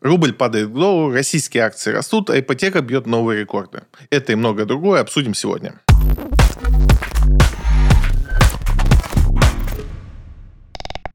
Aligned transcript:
Рубль 0.00 0.32
падает 0.32 0.68
к 0.68 0.72
доллару, 0.72 1.12
российские 1.12 1.64
акции 1.64 1.90
растут, 1.90 2.30
а 2.30 2.38
ипотека 2.38 2.82
бьет 2.82 3.06
новые 3.06 3.40
рекорды. 3.40 3.82
Это 4.10 4.32
и 4.32 4.36
многое 4.36 4.64
другое 4.64 5.00
обсудим 5.00 5.34
сегодня. 5.34 5.80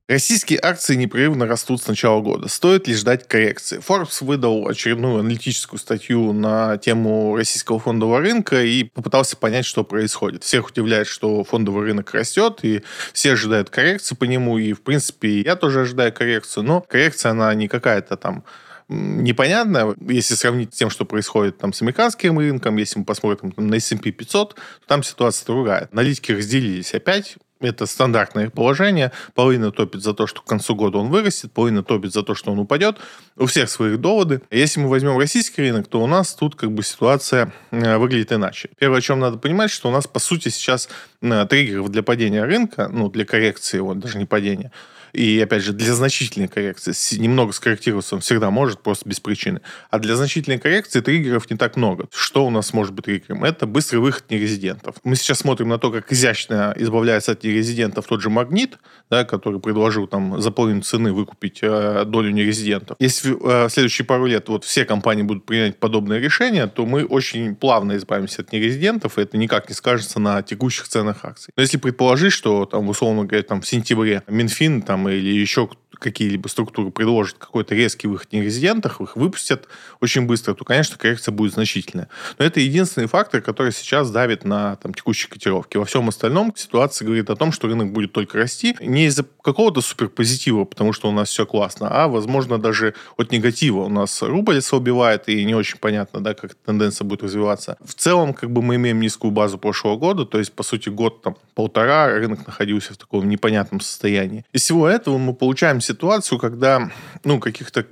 Российские 0.10 0.60
акции 0.62 0.96
непрерывно 0.96 1.48
растут 1.48 1.82
с 1.82 1.88
начала 1.88 2.20
года. 2.20 2.50
Стоит 2.50 2.90
ли 2.90 2.94
ждать 2.94 3.26
коррекции? 3.26 3.80
Forbes 3.80 4.18
выдал 4.20 4.68
очередную 4.68 5.22
аналитическую 5.22 5.80
статью 5.80 6.34
на 6.34 6.78
тему 6.78 7.38
российского 7.38 7.80
фондового 7.80 8.20
рынка 8.20 8.64
и 8.64 8.84
попытался 8.84 9.38
понять, 9.38 9.66
что 9.66 9.86
происходит. 9.86 10.44
Всех 10.44 10.68
удивляет, 10.68 11.08
что 11.08 11.46
фондовый 11.46 11.86
рынок 11.86 12.14
растет, 12.14 12.60
и 12.64 12.84
все 13.14 13.32
ожидают 13.32 13.70
коррекции 13.70 14.14
по 14.14 14.26
нему, 14.26 14.58
и, 14.58 14.74
в 14.74 14.82
принципе, 14.82 15.40
я 15.40 15.56
тоже 15.56 15.82
ожидаю 15.82 16.12
коррекцию, 16.12 16.64
но 16.64 16.82
коррекция, 16.82 17.32
она 17.32 17.54
не 17.56 17.70
какая-то 17.70 18.18
там 18.18 18.44
непонятно, 18.90 19.96
если 20.08 20.36
сравнить 20.36 20.74
с 20.74 20.78
тем, 20.78 20.90
что 20.90 21.06
происходит 21.06 21.58
там 21.58 21.74
с 21.74 21.82
американским 21.82 22.38
рынком, 22.38 22.78
если 22.78 23.00
мы 23.00 23.06
посмотрим 23.06 23.52
там, 23.52 23.68
на 23.68 23.76
S&P 23.76 24.12
500, 24.12 24.56
то 24.56 24.62
там 24.88 25.04
ситуация 25.04 25.46
другая. 25.46 25.90
Аналитики 25.92 26.32
разделились 26.32 26.94
опять, 26.94 27.38
это 27.64 27.86
стандартное 27.86 28.50
положение. 28.50 29.12
Половина 29.34 29.72
топит 29.72 30.04
за 30.04 30.14
то, 30.14 30.28
что 30.28 30.42
к 30.42 30.46
концу 30.46 30.76
года 30.76 30.98
он 30.98 31.10
вырастет, 31.10 31.52
половина 31.52 31.84
топит 31.84 32.14
за 32.14 32.24
то, 32.24 32.36
что 32.36 32.52
он 32.52 32.60
упадет. 32.60 32.98
У 33.38 33.46
всех 33.46 33.70
своих 33.70 34.00
доводы. 34.00 34.42
Если 34.52 34.80
мы 34.80 34.90
возьмем 34.90 35.18
российский 35.18 35.62
рынок, 35.62 35.88
то 35.88 36.02
у 36.02 36.08
нас 36.08 36.34
тут 36.34 36.56
как 36.56 36.72
бы 36.72 36.84
ситуация 36.84 37.54
э, 37.72 37.98
выглядит 37.98 38.32
иначе. 38.32 38.70
Первое, 38.78 39.00
о 39.00 39.02
чем 39.02 39.20
надо 39.20 39.38
понимать, 39.38 39.72
что 39.72 39.90
у 39.90 39.92
нас, 39.92 40.08
по 40.08 40.20
сути, 40.20 40.50
сейчас 40.50 40.90
э, 41.22 41.46
триггеров 41.50 41.90
для 41.90 42.04
падения 42.04 42.44
рынка, 42.44 42.90
ну, 42.92 43.10
для 43.10 43.26
коррекции 43.26 43.78
его, 43.78 43.94
даже 43.94 44.18
не 44.18 44.26
падения, 44.26 44.72
и, 45.14 45.40
опять 45.40 45.64
же, 45.64 45.74
для 45.74 45.94
значительной 45.94 46.48
коррекции 46.48 46.94
немного 47.18 47.54
скорректироваться 47.54 48.16
он 48.16 48.22
всегда 48.22 48.50
может, 48.50 48.82
просто 48.82 49.08
без 49.08 49.20
причины. 49.20 49.62
А 49.92 50.00
для 50.00 50.16
значительной 50.16 50.58
коррекции 50.58 51.02
триггеров 51.02 51.50
не 51.50 51.58
так 51.58 51.78
много. 51.78 52.08
Что 52.12 52.46
у 52.46 52.50
нас 52.50 52.74
может 52.74 52.94
быть 52.94 53.06
триггером? 53.06 53.44
Это 53.44 53.68
быстрый 53.68 53.98
выход 53.98 54.26
нерезидентов. 54.30 54.96
Мы 55.04 55.16
сейчас 55.16 55.40
смотрим 55.40 55.70
на 55.70 55.78
то, 55.78 55.92
как 55.92 56.12
изящно 56.12 56.74
избавляется 56.78 57.34
от 57.34 57.44
нерезидентов 57.44 58.08
тот 58.08 58.22
же 58.22 58.30
Магнит, 58.30 58.78
да, 59.10 59.24
который 59.24 59.60
предложил 59.60 60.08
там 60.08 60.42
за 60.42 60.50
половину 60.50 60.82
цены 60.82 61.14
выкупить 61.14 61.60
э, 61.62 62.06
долю 62.06 62.32
нерезидентов. 62.32 62.98
Если 63.00 63.32
э, 63.32 63.68
в 63.68 63.70
следующие 63.70 64.06
пару 64.06 64.26
лет 64.26 64.50
вот 64.50 64.66
все 64.66 64.84
компании 64.84 65.22
будут 65.22 65.46
принять 65.46 65.78
подобное 65.78 66.20
решение, 66.20 66.66
то 66.66 66.86
мы 66.88 67.06
очень 67.06 67.56
плавно 67.56 67.98
избавимся 67.98 68.42
от 68.42 68.52
нерезидентов, 68.52 69.20
и 69.20 69.22
это 69.22 69.38
никак 69.38 69.70
не 69.70 69.76
скажется 69.76 70.20
на 70.20 70.42
текущих 70.42 70.88
ценах 70.88 71.24
акций. 71.24 71.54
Но 71.56 71.62
если 71.62 71.78
предположить, 71.78 72.34
что 72.34 72.66
там, 72.66 72.90
условно 72.90 73.26
говоря, 73.26 73.44
там 73.44 73.62
в 73.62 73.68
сентябре 73.68 74.24
Минфин 74.28 74.82
там 74.82 75.03
или 75.10 75.30
еще 75.40 75.70
какие-либо 76.04 76.48
структуры 76.48 76.92
предложат 76.92 77.38
какой-то 77.38 77.74
резкий 77.74 78.08
выход 78.08 78.32
нерезидентов, 78.32 79.02
их 79.02 79.16
выпустят 79.16 79.68
очень 80.02 80.26
быстро, 80.28 80.54
то, 80.54 80.66
конечно, 80.66 80.98
коррекция 80.98 81.32
будет 81.32 81.54
значительная. 81.54 82.10
Но 82.38 82.46
это 82.46 82.60
единственный 82.60 83.08
фактор, 83.08 83.42
который 83.42 83.72
сейчас 83.72 84.12
давит 84.12 84.44
на 84.44 84.76
там, 84.76 84.94
текущие 84.94 85.30
котировки. 85.30 85.78
Во 85.78 85.86
всем 85.86 86.10
остальном 86.10 86.54
ситуация 86.56 87.06
говорит 87.06 87.30
о 87.30 87.36
том, 87.36 87.52
что 87.52 87.68
рынок 87.68 87.92
будет 87.92 88.12
только 88.12 88.38
расти 88.38 88.76
не 88.82 89.06
из-за 89.06 89.26
какого-то 89.42 89.82
суперпозитива, 89.82 90.66
потому 90.66 90.94
что 90.94 91.10
у 91.10 91.12
нас 91.12 91.30
все 91.30 91.46
классно, 91.46 91.88
а, 91.90 92.08
возможно, 92.08 92.58
даже 92.58 92.94
от 93.18 93.32
негатива. 93.32 93.82
У 93.82 93.90
нас 93.90 94.22
рубль 94.22 94.58
ослабевает, 94.58 95.30
и 95.30 95.44
не 95.46 95.56
очень 95.56 95.78
понятно, 95.80 96.22
да, 96.22 96.34
как 96.34 96.56
тенденция 96.56 97.06
будет 97.06 97.24
развиваться. 97.24 97.78
В 97.84 97.94
целом, 97.94 98.34
как 98.34 98.52
бы 98.52 98.62
мы 98.62 98.76
имеем 98.76 99.00
низкую 99.00 99.32
базу 99.32 99.58
прошлого 99.58 99.98
года, 99.98 100.26
то 100.26 100.40
есть, 100.40 100.52
по 100.54 100.64
сути, 100.64 100.90
год 100.90 101.22
там 101.22 101.38
полтора 101.56 102.08
рынок 102.08 102.46
находился 102.46 102.94
в 102.94 102.98
таком 102.98 103.30
непонятном 103.30 103.80
состоянии. 103.80 104.46
Из 104.52 104.62
всего 104.62 104.88
этого 104.88 105.18
мы 105.18 105.34
получаем 105.34 105.82
ситуацию, 105.94 106.40
когда 106.40 106.92
ну, 107.24 107.40
каких-то 107.40 107.86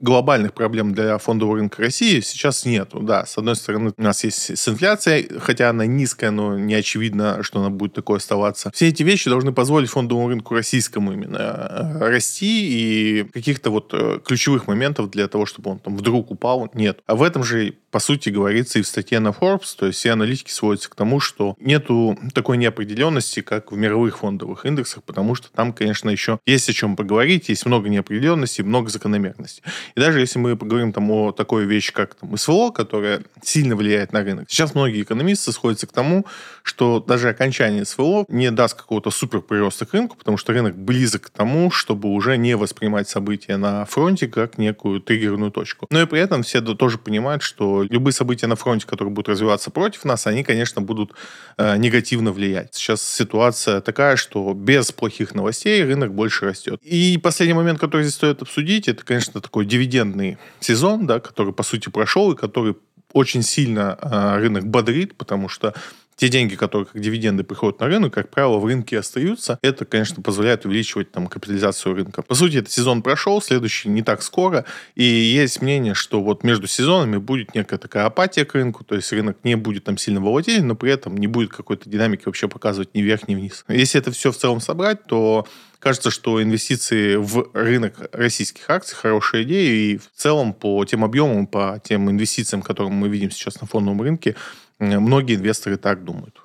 глобальных 0.00 0.54
проблем 0.54 0.94
для 0.94 1.18
фондового 1.18 1.56
рынка 1.56 1.82
России 1.82 2.20
сейчас 2.20 2.64
нету. 2.64 3.00
Да, 3.00 3.26
с 3.26 3.36
одной 3.38 3.56
стороны, 3.56 3.92
у 3.96 4.02
нас 4.02 4.24
есть 4.24 4.58
с 4.58 4.68
инфляцией, 4.68 5.28
хотя 5.38 5.70
она 5.70 5.86
низкая, 5.86 6.30
но 6.30 6.58
не 6.58 6.74
очевидно, 6.74 7.42
что 7.42 7.60
она 7.60 7.70
будет 7.70 7.94
такой 7.94 8.18
оставаться. 8.18 8.70
Все 8.74 8.88
эти 8.88 9.02
вещи 9.02 9.28
должны 9.28 9.52
позволить 9.52 9.90
фондовому 9.90 10.28
рынку 10.28 10.54
российскому 10.54 11.12
именно 11.12 11.98
э, 12.00 12.08
расти, 12.08 13.20
и 13.20 13.24
каких-то 13.24 13.70
вот 13.70 13.90
э, 13.92 14.20
ключевых 14.24 14.66
моментов 14.66 15.10
для 15.10 15.28
того, 15.28 15.46
чтобы 15.46 15.70
он 15.70 15.78
там 15.78 15.96
вдруг 15.96 16.30
упал, 16.30 16.70
нет. 16.74 17.00
А 17.06 17.14
в 17.14 17.22
этом 17.22 17.44
же 17.44 17.74
по 17.90 17.98
сути, 17.98 18.28
говорится 18.28 18.78
и 18.78 18.82
в 18.82 18.86
статье 18.86 19.18
на 19.18 19.28
Forbes, 19.28 19.76
то 19.76 19.86
есть 19.86 19.98
все 19.98 20.12
аналитики 20.12 20.50
сводятся 20.50 20.90
к 20.90 20.94
тому, 20.94 21.18
что 21.20 21.56
нету 21.58 22.18
такой 22.34 22.56
неопределенности, 22.56 23.40
как 23.40 23.72
в 23.72 23.76
мировых 23.76 24.18
фондовых 24.18 24.64
индексах, 24.64 25.02
потому 25.02 25.34
что 25.34 25.50
там, 25.50 25.72
конечно, 25.72 26.08
еще 26.08 26.38
есть 26.46 26.68
о 26.68 26.72
чем 26.72 26.96
поговорить, 26.96 27.48
есть 27.48 27.66
много 27.66 27.88
неопределенности, 27.88 28.62
много 28.62 28.90
закономерностей. 28.90 29.62
И 29.94 30.00
даже 30.00 30.20
если 30.20 30.38
мы 30.38 30.56
поговорим 30.56 30.92
там 30.92 31.10
о 31.10 31.32
такой 31.32 31.64
вещи, 31.64 31.92
как 31.92 32.14
там 32.14 32.36
СВО, 32.36 32.70
которая 32.70 33.22
сильно 33.42 33.76
влияет 33.76 34.12
на 34.12 34.22
рынок, 34.22 34.46
сейчас 34.48 34.74
многие 34.74 35.02
экономисты 35.02 35.52
сходятся 35.52 35.86
к 35.86 35.92
тому, 35.92 36.26
что 36.62 37.00
даже 37.00 37.28
окончание 37.28 37.84
СВО 37.84 38.24
не 38.28 38.50
даст 38.50 38.74
какого-то 38.74 39.10
супер 39.10 39.40
прироста 39.40 39.86
к 39.86 39.94
рынку, 39.94 40.16
потому 40.16 40.36
что 40.36 40.52
рынок 40.52 40.76
близок 40.76 41.22
к 41.22 41.30
тому, 41.30 41.70
чтобы 41.70 42.08
уже 42.08 42.36
не 42.36 42.56
воспринимать 42.56 43.08
события 43.08 43.56
на 43.56 43.84
фронте 43.84 44.28
как 44.28 44.58
некую 44.58 45.00
триггерную 45.00 45.50
точку. 45.50 45.86
Но 45.90 46.02
и 46.02 46.06
при 46.06 46.20
этом 46.20 46.42
все 46.42 46.60
тоже 46.60 46.98
понимают, 46.98 47.42
что 47.42 47.82
любые 47.88 48.12
события 48.12 48.46
на 48.46 48.56
фронте, 48.56 48.86
которые 48.86 49.12
будут 49.12 49.30
развиваться 49.30 49.70
против 49.70 50.04
нас, 50.04 50.26
они, 50.26 50.44
конечно, 50.44 50.82
будут 50.82 51.12
э, 51.58 51.76
негативно 51.76 52.32
влиять. 52.32 52.74
Сейчас 52.74 53.02
ситуация 53.02 53.80
такая, 53.80 54.16
что 54.16 54.52
без 54.54 54.92
плохих 54.92 55.34
новостей 55.34 55.82
рынок 55.84 56.14
больше 56.14 56.46
растет. 56.46 56.80
И 56.82 57.18
последний 57.22 57.54
момент, 57.54 57.78
который 57.78 58.02
здесь 58.02 58.14
стоит 58.14 58.42
обсудить, 58.42 58.88
это, 58.88 59.04
конечно, 59.04 59.40
такой 59.40 59.64
дивидендный 59.80 60.38
сезон, 60.60 61.06
да, 61.06 61.20
который, 61.20 61.52
по 61.52 61.62
сути, 61.62 61.88
прошел 61.88 62.32
и 62.32 62.36
который 62.36 62.76
очень 63.12 63.42
сильно 63.42 63.98
э, 64.00 64.36
рынок 64.38 64.66
бодрит, 64.66 65.16
потому 65.16 65.48
что 65.48 65.74
те 66.20 66.28
деньги, 66.28 66.54
которые 66.54 66.84
как 66.84 67.00
дивиденды 67.00 67.44
приходят 67.44 67.80
на 67.80 67.86
рынок, 67.86 68.12
как 68.12 68.28
правило, 68.28 68.58
в 68.58 68.66
рынке 68.66 68.98
остаются. 68.98 69.58
Это, 69.62 69.86
конечно, 69.86 70.22
позволяет 70.22 70.66
увеличивать 70.66 71.10
там 71.10 71.28
капитализацию 71.28 71.94
рынка. 71.94 72.20
По 72.20 72.34
сути, 72.34 72.58
этот 72.58 72.70
сезон 72.70 73.00
прошел, 73.00 73.40
следующий 73.40 73.88
не 73.88 74.02
так 74.02 74.22
скоро, 74.22 74.66
и 74.94 75.02
есть 75.02 75.62
мнение, 75.62 75.94
что 75.94 76.22
вот 76.22 76.44
между 76.44 76.66
сезонами 76.66 77.16
будет 77.16 77.54
некая 77.54 77.78
такая 77.78 78.04
апатия 78.04 78.44
к 78.44 78.54
рынку, 78.54 78.84
то 78.84 78.96
есть 78.96 79.10
рынок 79.12 79.38
не 79.44 79.54
будет 79.54 79.84
там 79.84 79.96
сильно 79.96 80.20
волатилен, 80.20 80.66
но 80.66 80.74
при 80.74 80.92
этом 80.92 81.16
не 81.16 81.26
будет 81.26 81.52
какой-то 81.52 81.88
динамики 81.88 82.24
вообще 82.26 82.48
показывать 82.48 82.94
ни 82.94 83.00
вверх, 83.00 83.26
ни 83.26 83.34
вниз. 83.34 83.64
Если 83.68 83.98
это 83.98 84.10
все 84.10 84.30
в 84.30 84.36
целом 84.36 84.60
собрать, 84.60 85.04
то 85.04 85.46
кажется, 85.78 86.10
что 86.10 86.42
инвестиции 86.42 87.16
в 87.16 87.48
рынок 87.54 87.94
российских 88.12 88.68
акций 88.68 88.94
хорошая 88.94 89.44
идея, 89.44 89.72
и 89.72 89.96
в 89.96 90.10
целом 90.14 90.52
по 90.52 90.84
тем 90.84 91.02
объемам, 91.02 91.46
по 91.46 91.80
тем 91.82 92.10
инвестициям, 92.10 92.60
которые 92.60 92.92
мы 92.92 93.08
видим 93.08 93.30
сейчас 93.30 93.58
на 93.62 93.66
фондовом 93.66 94.02
рынке, 94.02 94.36
Многие 94.80 95.36
инвесторы 95.36 95.76
так 95.76 96.04
думают. 96.04 96.40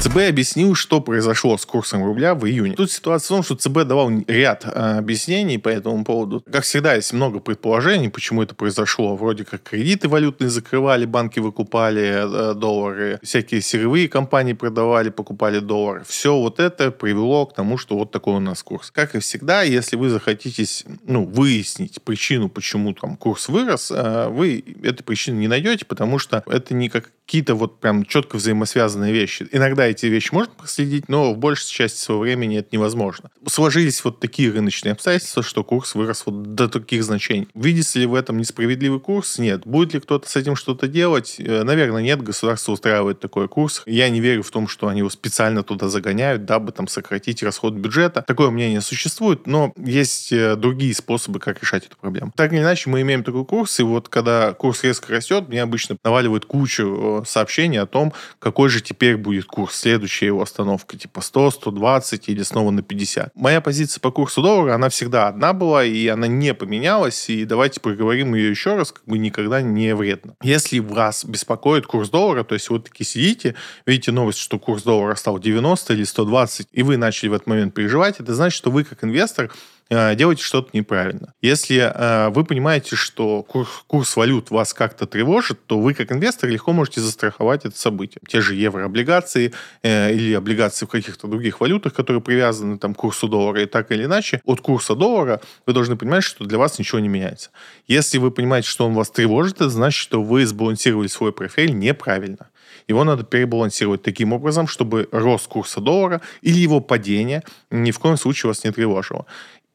ЦБ 0.00 0.30
объяснил, 0.30 0.74
что 0.74 1.02
произошло 1.02 1.58
с 1.58 1.66
курсом 1.66 2.02
рубля 2.02 2.34
в 2.34 2.46
июне. 2.46 2.74
Тут 2.74 2.90
ситуация 2.90 3.26
в 3.26 3.28
том, 3.28 3.42
что 3.42 3.54
ЦБ 3.54 3.86
давал 3.86 4.10
ряд 4.26 4.64
э, 4.64 4.98
объяснений 4.98 5.58
по 5.58 5.68
этому 5.68 6.04
поводу. 6.04 6.42
Как 6.50 6.64
всегда, 6.64 6.94
есть 6.94 7.12
много 7.12 7.38
предположений, 7.38 8.08
почему 8.08 8.42
это 8.42 8.54
произошло. 8.54 9.14
Вроде 9.14 9.44
как 9.44 9.62
кредиты 9.62 10.08
валютные 10.08 10.48
закрывали, 10.48 11.04
банки 11.04 11.38
выкупали 11.38 12.52
э, 12.52 12.54
доллары, 12.54 13.20
всякие 13.22 13.60
сырьевые 13.60 14.08
компании 14.08 14.54
продавали, 14.54 15.10
покупали 15.10 15.58
доллары. 15.58 16.02
Все 16.08 16.34
вот 16.34 16.60
это 16.60 16.90
привело 16.90 17.44
к 17.44 17.54
тому, 17.54 17.76
что 17.76 17.98
вот 17.98 18.10
такой 18.10 18.36
у 18.36 18.40
нас 18.40 18.62
курс. 18.62 18.90
Как 18.90 19.14
и 19.14 19.18
всегда, 19.18 19.60
если 19.60 19.96
вы 19.96 20.08
захотите 20.08 20.64
ну, 21.04 21.26
выяснить 21.26 22.00
причину, 22.02 22.48
почему 22.48 22.94
там 22.94 23.16
курс 23.16 23.50
вырос, 23.50 23.92
э, 23.94 24.28
вы 24.28 24.64
этой 24.82 25.02
причины 25.02 25.36
не 25.40 25.48
найдете, 25.48 25.84
потому 25.84 26.18
что 26.18 26.42
это 26.46 26.72
не 26.72 26.88
какие-то 26.88 27.54
вот 27.54 27.80
прям 27.80 28.06
четко 28.06 28.36
взаимосвязанные 28.36 29.12
вещи. 29.12 29.46
Иногда 29.52 29.89
эти 29.90 30.06
вещи 30.06 30.32
можно 30.32 30.52
проследить, 30.52 31.08
но 31.08 31.32
в 31.32 31.38
большей 31.38 31.70
части 31.70 31.98
своего 31.98 32.22
времени 32.22 32.58
это 32.58 32.68
невозможно. 32.72 33.30
Сложились 33.46 34.02
вот 34.04 34.20
такие 34.20 34.50
рыночные 34.50 34.92
обстоятельства, 34.92 35.42
что 35.42 35.64
курс 35.64 35.94
вырос 35.94 36.22
вот 36.26 36.54
до 36.54 36.68
таких 36.68 37.04
значений. 37.04 37.48
Видится 37.54 37.98
ли 37.98 38.06
в 38.06 38.14
этом 38.14 38.38
несправедливый 38.38 39.00
курс? 39.00 39.38
Нет. 39.38 39.66
Будет 39.66 39.94
ли 39.94 40.00
кто-то 40.00 40.28
с 40.28 40.36
этим 40.36 40.56
что-то 40.56 40.88
делать? 40.88 41.36
Э, 41.38 41.62
наверное, 41.62 42.02
нет. 42.02 42.22
Государство 42.22 42.72
устраивает 42.72 43.20
такой 43.20 43.48
курс. 43.48 43.82
Я 43.86 44.08
не 44.08 44.20
верю 44.20 44.42
в 44.42 44.50
том, 44.50 44.68
что 44.68 44.88
они 44.88 45.00
его 45.00 45.10
специально 45.10 45.62
туда 45.62 45.88
загоняют, 45.88 46.44
дабы 46.44 46.72
там 46.72 46.88
сократить 46.88 47.42
расход 47.42 47.74
бюджета. 47.74 48.22
Такое 48.26 48.50
мнение 48.50 48.80
существует, 48.80 49.46
но 49.46 49.72
есть 49.76 50.32
э, 50.32 50.56
другие 50.56 50.94
способы, 50.94 51.40
как 51.40 51.60
решать 51.60 51.86
эту 51.86 51.96
проблему. 51.96 52.32
Так 52.36 52.52
или 52.52 52.60
иначе, 52.60 52.90
мы 52.90 53.00
имеем 53.02 53.24
такой 53.24 53.44
курс, 53.44 53.80
и 53.80 53.82
вот 53.82 54.08
когда 54.08 54.52
курс 54.52 54.84
резко 54.84 55.12
растет, 55.12 55.48
мне 55.48 55.62
обычно 55.62 55.96
наваливают 56.04 56.44
кучу 56.44 57.22
э, 57.22 57.26
сообщений 57.26 57.80
о 57.80 57.86
том, 57.86 58.12
какой 58.38 58.68
же 58.68 58.80
теперь 58.80 59.16
будет 59.16 59.46
курс 59.46 59.79
следующая 59.80 60.26
его 60.26 60.42
остановка, 60.42 60.96
типа 60.96 61.20
100, 61.20 61.50
120 61.52 62.28
или 62.28 62.42
снова 62.42 62.70
на 62.70 62.82
50. 62.82 63.32
Моя 63.34 63.60
позиция 63.60 64.00
по 64.00 64.10
курсу 64.10 64.42
доллара, 64.42 64.74
она 64.74 64.88
всегда 64.88 65.28
одна 65.28 65.52
была, 65.52 65.84
и 65.84 66.06
она 66.06 66.26
не 66.26 66.54
поменялась, 66.54 67.28
и 67.30 67.44
давайте 67.44 67.80
проговорим 67.80 68.34
ее 68.34 68.50
еще 68.50 68.76
раз, 68.76 68.92
как 68.92 69.04
бы 69.06 69.18
никогда 69.18 69.62
не 69.62 69.94
вредно. 69.94 70.34
Если 70.42 70.78
вас 70.78 71.24
беспокоит 71.24 71.86
курс 71.86 72.10
доллара, 72.10 72.44
то 72.44 72.54
есть 72.54 72.70
вы 72.70 72.80
таки 72.80 73.04
сидите, 73.04 73.54
видите 73.86 74.12
новость, 74.12 74.38
что 74.38 74.58
курс 74.58 74.82
доллара 74.82 75.14
стал 75.14 75.38
90 75.38 75.92
или 75.94 76.04
120, 76.04 76.68
и 76.72 76.82
вы 76.82 76.96
начали 76.96 77.28
в 77.30 77.34
этот 77.34 77.46
момент 77.46 77.74
переживать, 77.74 78.20
это 78.20 78.34
значит, 78.34 78.56
что 78.56 78.70
вы 78.70 78.84
как 78.84 79.02
инвестор 79.04 79.50
делаете 79.90 80.44
что-то 80.44 80.70
неправильно. 80.72 81.34
Если 81.42 81.78
э, 81.78 82.28
вы 82.30 82.44
понимаете, 82.44 82.94
что 82.94 83.42
курс, 83.42 83.68
курс 83.88 84.16
валют 84.16 84.50
вас 84.50 84.72
как-то 84.72 85.06
тревожит, 85.06 85.66
то 85.66 85.80
вы 85.80 85.94
как 85.94 86.12
инвестор 86.12 86.48
легко 86.48 86.72
можете 86.72 87.00
застраховать 87.00 87.64
это 87.64 87.76
событие. 87.76 88.20
Те 88.28 88.40
же 88.40 88.54
еврооблигации 88.54 89.52
э, 89.82 90.14
или 90.14 90.34
облигации 90.34 90.86
в 90.86 90.88
каких-то 90.88 91.26
других 91.26 91.60
валютах, 91.60 91.92
которые 91.92 92.22
привязаны 92.22 92.78
там, 92.78 92.94
к 92.94 92.98
курсу 92.98 93.26
доллара, 93.26 93.62
и 93.62 93.66
так 93.66 93.90
или 93.90 94.04
иначе, 94.04 94.40
от 94.44 94.60
курса 94.60 94.94
доллара 94.94 95.40
вы 95.66 95.72
должны 95.72 95.96
понимать, 95.96 96.22
что 96.22 96.44
для 96.44 96.58
вас 96.58 96.78
ничего 96.78 97.00
не 97.00 97.08
меняется. 97.08 97.50
Если 97.88 98.18
вы 98.18 98.30
понимаете, 98.30 98.68
что 98.68 98.86
он 98.86 98.94
вас 98.94 99.10
тревожит, 99.10 99.56
это 99.56 99.70
значит, 99.70 100.00
что 100.00 100.22
вы 100.22 100.46
сбалансировали 100.46 101.08
свой 101.08 101.32
портфель 101.32 101.76
неправильно. 101.76 102.48
Его 102.88 103.04
надо 103.04 103.24
перебалансировать 103.24 104.02
таким 104.02 104.32
образом, 104.32 104.66
чтобы 104.66 105.08
рост 105.12 105.46
курса 105.46 105.80
доллара 105.80 106.20
или 106.42 106.58
его 106.58 106.80
падение 106.80 107.42
ни 107.70 107.90
в 107.90 107.98
коем 107.98 108.16
случае 108.16 108.48
вас 108.48 108.64
не 108.64 108.72
тревожило. 108.72 109.26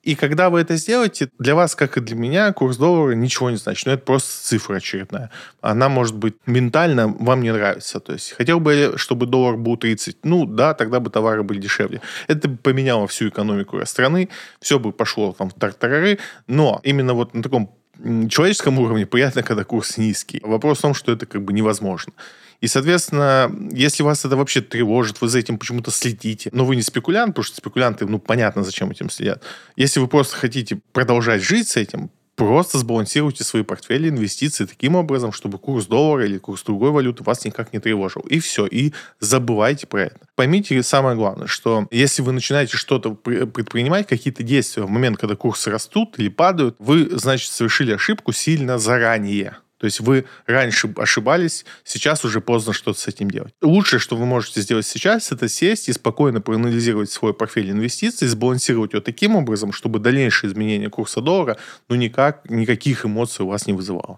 И 0.06 0.14
когда 0.14 0.52
вы 0.52 0.62
это 0.62 0.76
сделаете, 0.76 1.30
для 1.40 1.56
вас, 1.56 1.76
как 1.76 1.98
и 1.98 2.02
для 2.02 2.16
меня, 2.16 2.54
курс 2.54 2.78
доллара 2.78 3.16
ничего 3.16 3.50
не 3.50 3.58
значит. 3.58 3.88
Ну, 3.88 3.94
это 3.94 4.04
просто 4.04 4.48
цифра 4.48 4.76
очередная. 4.76 5.32
Она, 5.62 5.90
может 5.90 6.16
быть, 6.16 6.36
ментально 6.46 7.08
вам 7.08 7.42
не 7.42 7.52
нравится. 7.52 8.00
То 8.00 8.14
есть 8.14 8.34
хотел 8.34 8.60
бы, 8.60 8.94
чтобы 8.98 9.26
доллар 9.26 9.58
был 9.58 9.78
30. 9.78 10.18
Ну, 10.24 10.46
да, 10.46 10.76
тогда 10.76 11.00
бы 11.00 11.10
товары 11.10 11.42
были 11.42 11.60
дешевле. 11.60 12.02
Это 12.28 12.48
бы 12.48 12.58
поменяло 12.58 13.08
всю 13.08 13.30
экономику 13.30 13.84
страны. 13.86 14.30
Все 14.62 14.78
бы 14.78 14.92
пошло 14.92 15.34
там 15.34 15.50
в 15.50 15.54
тартарары. 15.56 16.20
Но 16.48 16.80
именно 16.84 17.16
вот 17.16 17.34
на 17.34 17.42
таком 17.42 17.76
человеческом 18.30 18.80
уровне 18.80 19.06
приятно, 19.06 19.44
когда 19.44 19.64
курс 19.64 19.98
низкий. 19.98 20.40
Вопрос 20.44 20.80
в 20.80 20.82
том, 20.82 20.94
что 20.94 21.12
это 21.12 21.26
как 21.26 21.44
бы 21.44 21.54
невозможно. 21.54 22.14
И, 22.62 22.68
соответственно, 22.68 23.52
если 23.72 24.04
вас 24.04 24.26
это 24.26 24.38
вообще 24.38 24.62
тревожит, 24.62 25.22
вы 25.22 25.28
за 25.28 25.40
этим 25.40 25.58
почему-то 25.58 25.92
следите, 25.92 26.50
но 26.54 26.66
вы 26.66 26.76
не 26.76 26.82
спекулянт, 26.82 27.32
потому 27.32 27.44
что 27.44 27.58
спекулянты, 27.58 28.06
ну, 28.06 28.18
понятно, 28.18 28.64
зачем 28.64 28.92
этим 28.92 29.10
следят. 29.10 29.44
Если 29.76 30.00
вы 30.00 30.08
просто 30.08 30.36
хотите 30.38 30.80
продолжать 30.94 31.44
жить 31.44 31.68
с 31.68 31.76
этим, 31.76 32.10
просто 32.36 32.78
сбалансируйте 32.78 33.44
свои 33.44 33.64
портфели 33.64 34.10
инвестиции 34.10 34.66
таким 34.66 34.96
образом, 34.96 35.32
чтобы 35.32 35.58
курс 35.58 35.86
доллара 35.88 36.26
или 36.26 36.38
курс 36.38 36.64
другой 36.64 36.92
валюты 36.92 37.24
вас 37.24 37.46
никак 37.46 37.74
не 37.74 37.80
тревожил. 37.80 38.22
И 38.24 38.40
все. 38.40 38.66
И 38.66 38.94
забывайте 39.20 39.88
про 39.88 40.04
это. 40.04 40.20
Поймите 40.36 40.82
самое 40.84 41.16
главное, 41.16 41.48
что 41.48 41.88
если 41.92 42.22
вы 42.22 42.32
начинаете 42.32 42.78
что-то 42.78 43.12
предпринимать, 43.12 44.08
какие-то 44.08 44.44
действия 44.44 44.84
в 44.84 44.90
момент, 44.90 45.18
когда 45.18 45.36
курсы 45.36 45.70
растут 45.70 46.20
или 46.20 46.30
падают, 46.30 46.76
вы, 46.80 47.10
значит, 47.18 47.52
совершили 47.52 47.94
ошибку 47.94 48.34
сильно 48.34 48.78
заранее. 48.78 49.58
То 49.86 49.88
есть 49.88 50.00
вы 50.00 50.26
раньше 50.48 50.92
ошибались, 50.98 51.64
сейчас 51.84 52.26
уже 52.26 52.42
поздно 52.42 52.74
что-то 52.74 53.00
с 53.00 53.08
этим 53.08 53.30
делать. 53.30 53.54
Лучшее, 53.62 54.00
что 54.00 54.16
вы 54.16 54.26
можете 54.26 54.62
сделать 54.62 54.88
сейчас, 54.88 55.32
это 55.32 55.48
сесть 55.48 55.90
и 55.90 55.94
спокойно 55.94 56.42
проанализировать 56.42 57.12
свой 57.12 57.36
портфель 57.36 57.70
инвестиций, 57.70 58.28
сбалансировать 58.28 58.94
его 58.94 59.02
таким 59.04 59.36
образом, 59.36 59.72
чтобы 59.72 60.00
дальнейшее 60.00 60.52
изменение 60.52 60.90
курса 60.90 61.22
доллара 61.22 61.58
ну 61.88 61.96
никак, 61.96 62.50
никаких 62.50 63.06
эмоций 63.06 63.46
у 63.46 63.50
вас 63.50 63.68
не 63.68 63.74
вызывало. 63.74 64.18